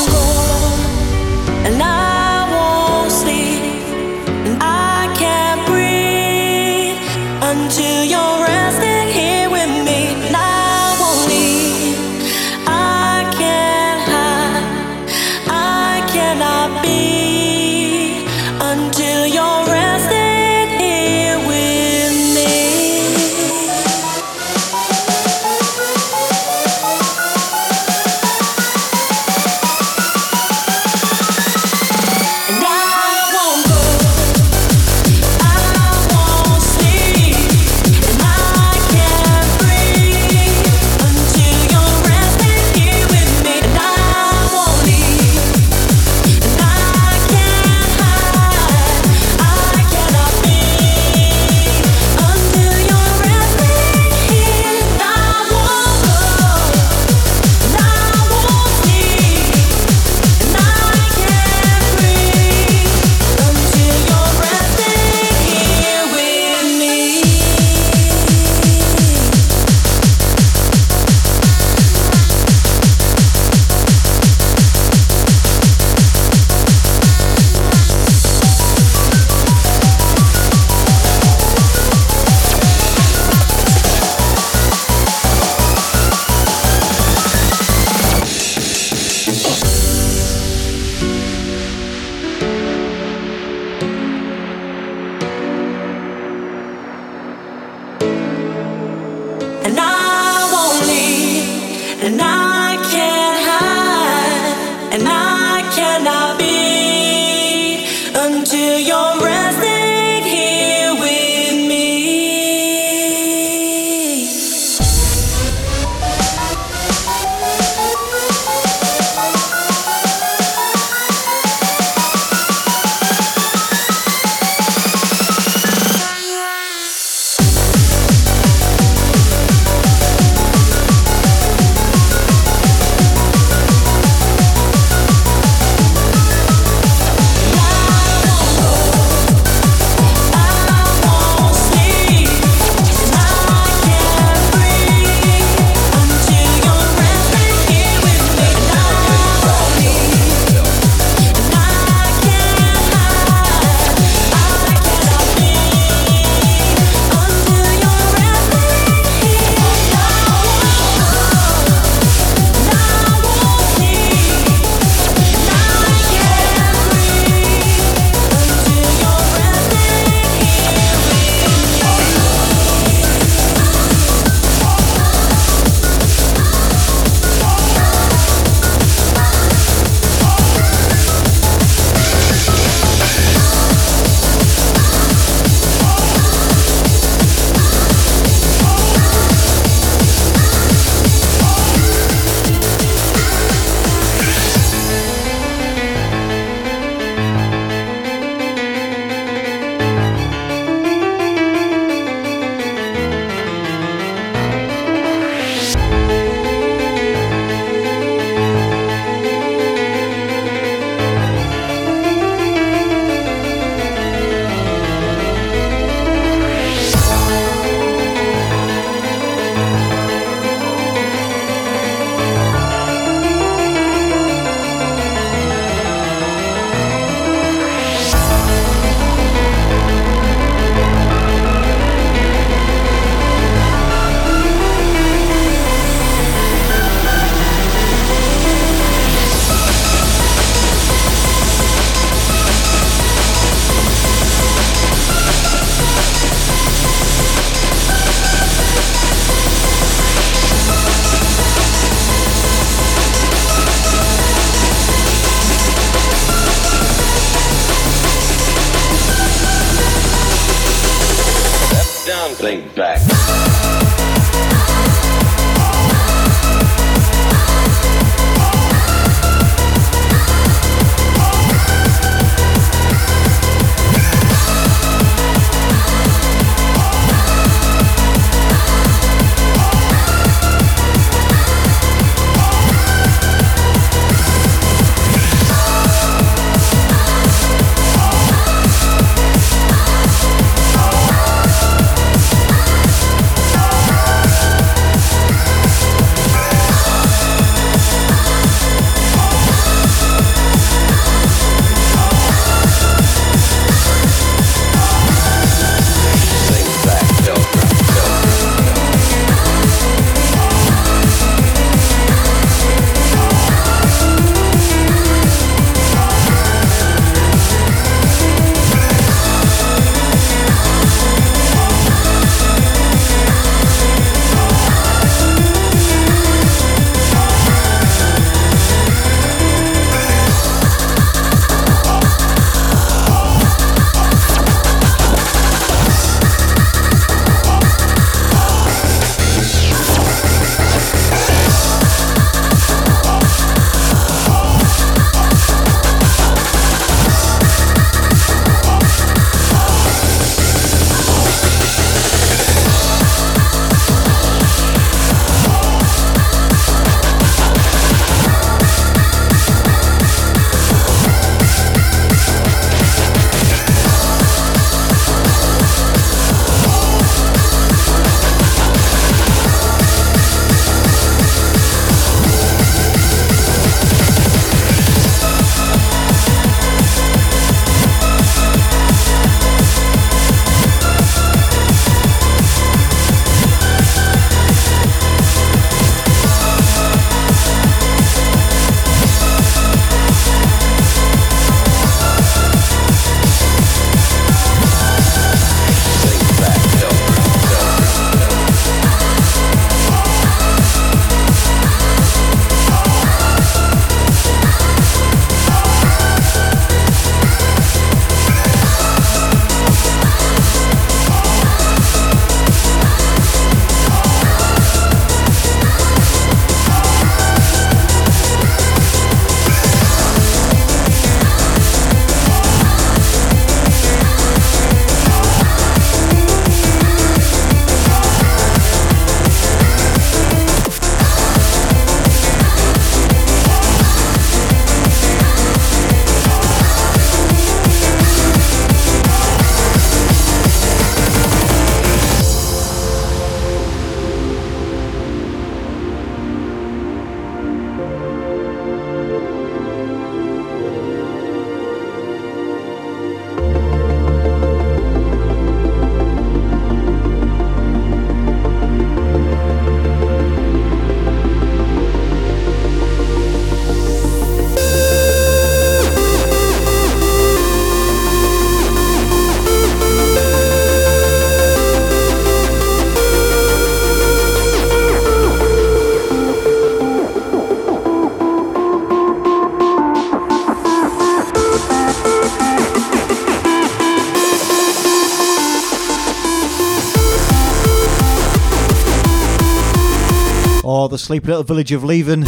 [491.19, 492.21] Little village of Leven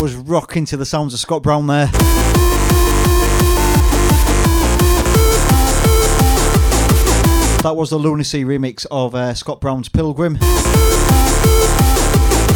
[0.00, 1.86] was rocking to the sounds of Scott Brown there.
[7.62, 10.34] That was the Lunacy remix of uh, Scott Brown's Pilgrim.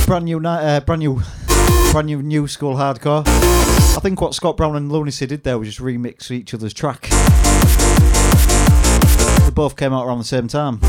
[0.06, 1.22] Brand new, uh, brand new,
[1.92, 3.22] brand new new school hardcore.
[3.26, 7.08] I think what Scott Brown and Lunacy did there was just remix each other's track.
[9.44, 10.80] They both came out around the same time.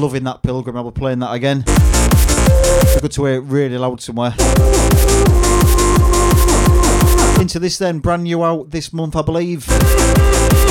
[0.00, 0.76] Loving that Pilgrim.
[0.76, 1.64] I'll be playing that again.
[3.00, 4.34] Good to hear it really loud somewhere.
[7.40, 9.64] Into this then, brand new out this month, I believe.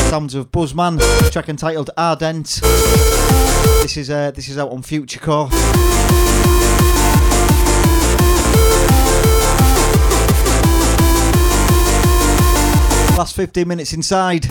[0.09, 0.99] Sounds of Buzzman,
[1.31, 2.59] track entitled Ardent.
[3.81, 5.49] This is uh, this is out on Future Core.
[13.17, 14.45] Last 15 minutes inside.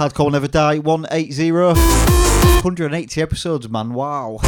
[0.00, 0.78] Hardcore never die.
[0.78, 1.74] 180.
[2.62, 3.92] 180 episodes, man.
[3.92, 4.40] Wow.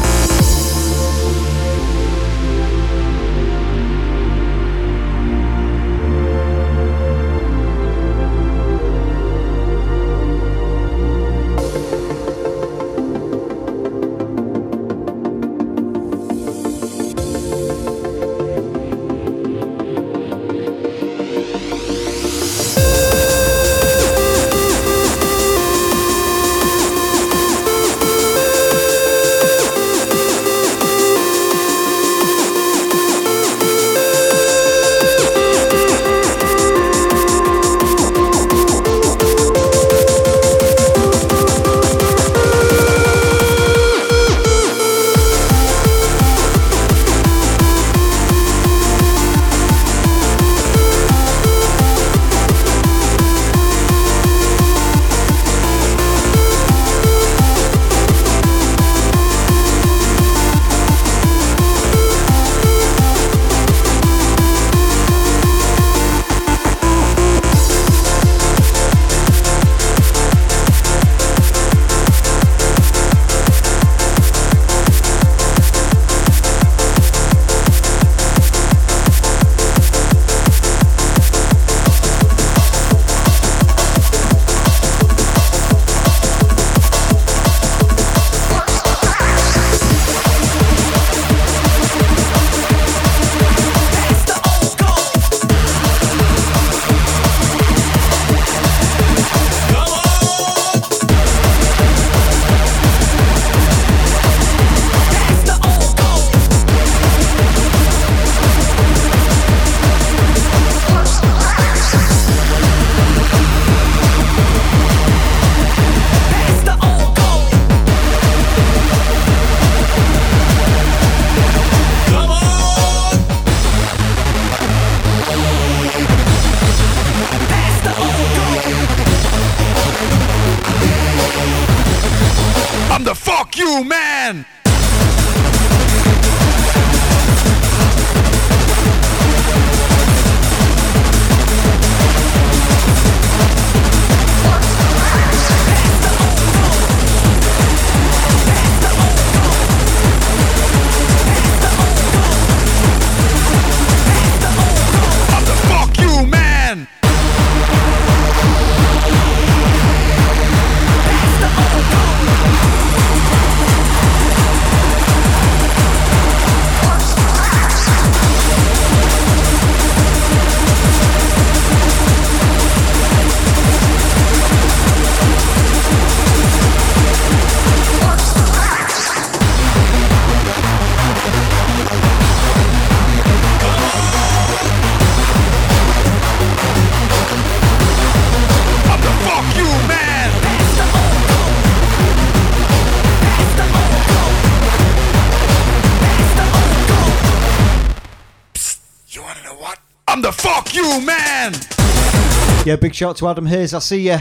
[202.72, 203.74] Yeah, big shout out to Adam Hayes.
[203.74, 204.16] I see you.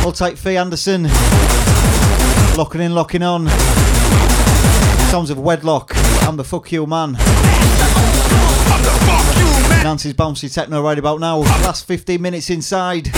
[0.00, 1.02] Hold tight, Fee Anderson.
[2.56, 3.46] Locking in, locking on.
[5.10, 5.92] Sounds of wedlock.
[6.22, 7.12] I'm the fuck you man.
[9.84, 11.40] Nancy's bouncy techno right about now.
[11.40, 13.10] Last 15 minutes inside.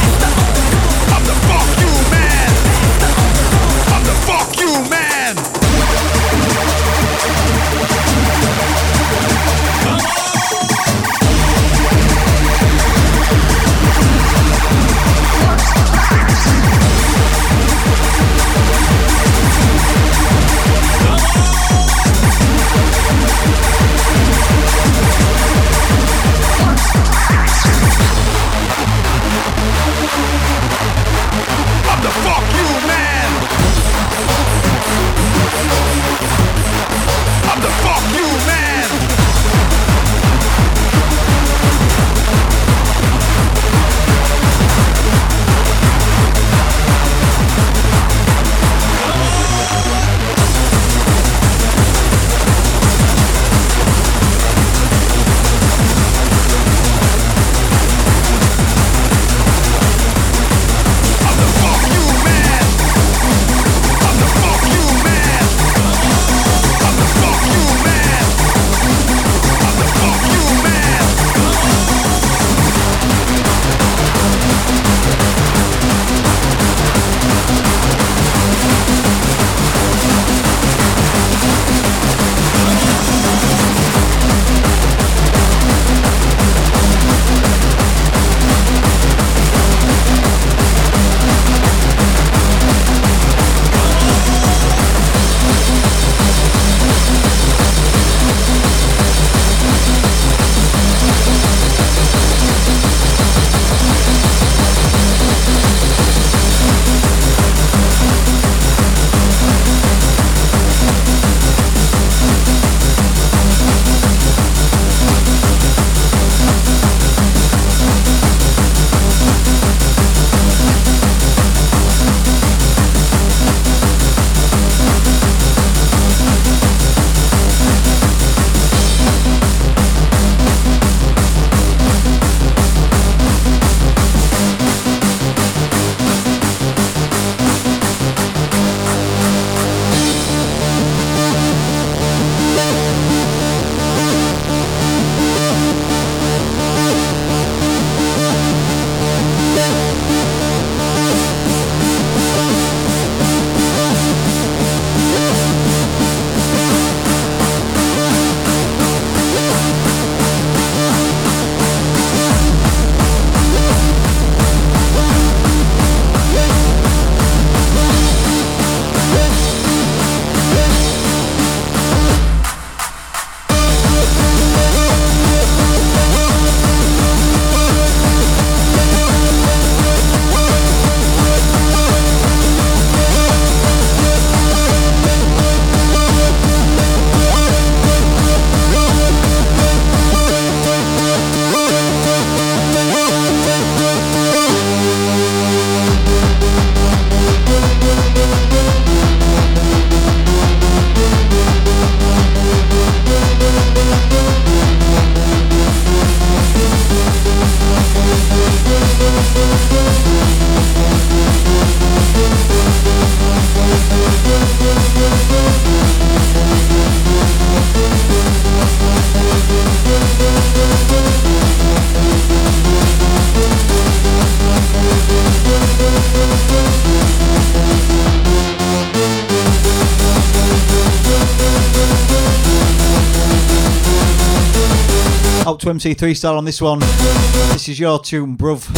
[235.79, 236.81] MC Freestyle on this one.
[236.81, 238.69] This is your tune, bruv.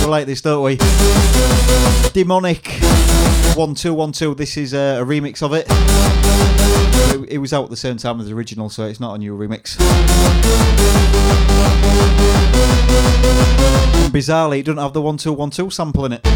[0.00, 0.76] We like this, don't we?
[2.14, 2.64] Demonic
[3.54, 4.36] 1212.
[4.38, 5.66] This is a remix of it.
[5.68, 7.32] it.
[7.32, 9.36] It was out at the same time as the original, so it's not a new
[9.36, 9.78] remix.
[14.02, 16.26] And bizarrely, it doesn't have the 1212 sample in it.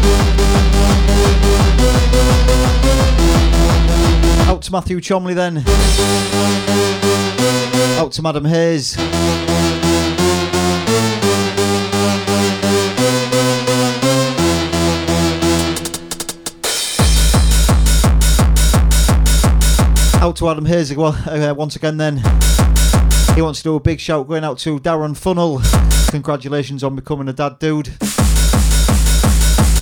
[4.47, 6.92] Out to Matthew Chomley then.
[8.03, 8.97] Out to Madam Hayes.
[20.21, 22.17] Out to Adam Hayes well, uh, once again then.
[23.35, 25.61] He wants to do a big shout going out to Darren Funnel.
[26.11, 27.85] Congratulations on becoming a dad, dude.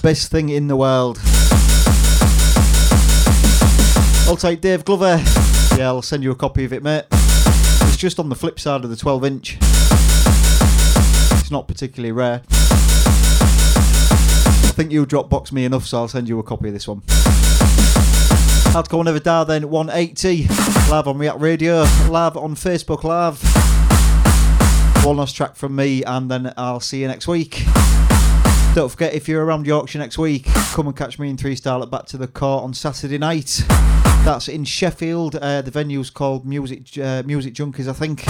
[0.04, 1.18] Best thing in the world.
[4.30, 5.20] I'll take Dave Glover.
[5.76, 7.06] Yeah, I'll send you a copy of it, mate.
[7.84, 9.58] It's just on the flip side of the 12 inch.
[11.40, 12.42] It's not particularly rare.
[14.72, 17.02] I think you'll Dropbox me enough, so I'll send you a copy of this one.
[18.72, 20.48] Hardcore Never Die then 180
[20.90, 23.42] live on React Radio, live on Facebook Live.
[25.06, 27.64] One last track from me, and then I'll see you next week.
[28.74, 31.92] Don't forget if you're around Yorkshire next week, come and catch me in Freestyle at
[31.92, 33.66] Back to the Core on Saturday night.
[34.24, 35.36] That's in Sheffield.
[35.36, 38.24] Uh, the venue's called Music uh, Music Junkies, I think.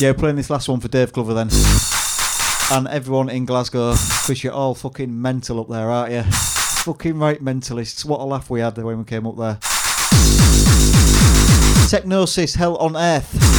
[0.00, 1.48] Yeah, playing this last one for Dave Glover then.
[2.72, 6.63] And everyone in Glasgow, because you're all fucking mental up there, aren't you?
[6.84, 8.04] Fucking right mentalists.
[8.04, 9.54] What a laugh we had when we came up there.
[11.88, 13.54] Technosis, Hell on Earth.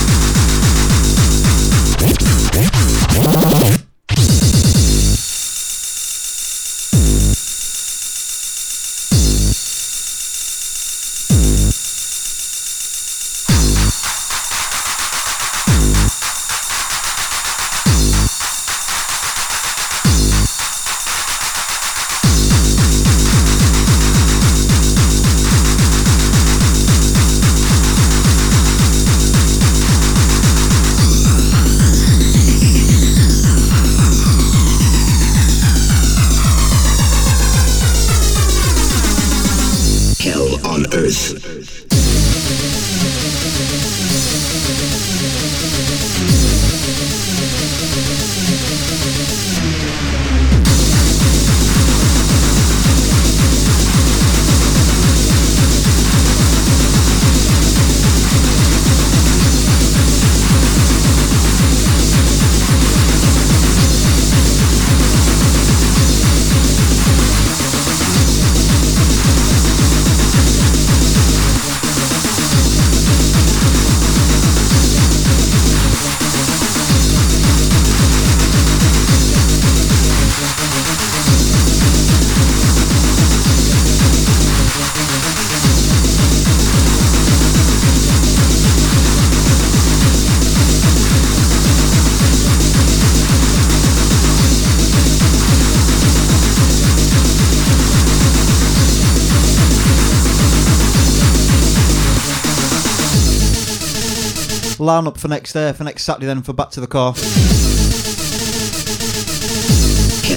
[104.95, 107.09] Line up for next uh, for next Saturday then for Back to the Core.
[107.09, 107.13] I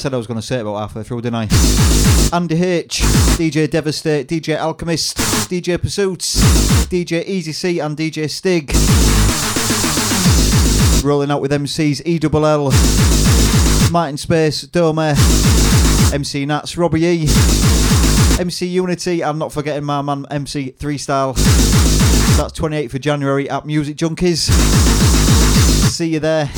[0.00, 1.48] said I was going to say it about halfway through, didn't I?
[2.32, 3.02] Andy H,
[3.38, 5.16] DJ Devastate, DJ Alchemist,
[5.48, 6.40] DJ Pursuits,
[6.86, 8.72] DJ Easy C, and DJ Stig.
[11.06, 12.72] Rolling out with MCs EWL,
[13.92, 15.14] Martin Space, Dome,
[16.12, 17.28] MC Nats, Robbie E,
[18.40, 21.36] MC Unity, and not forgetting my man MC Freestyle.
[22.38, 24.48] That's 28th of January at Music Junkies.
[25.90, 26.48] See you there.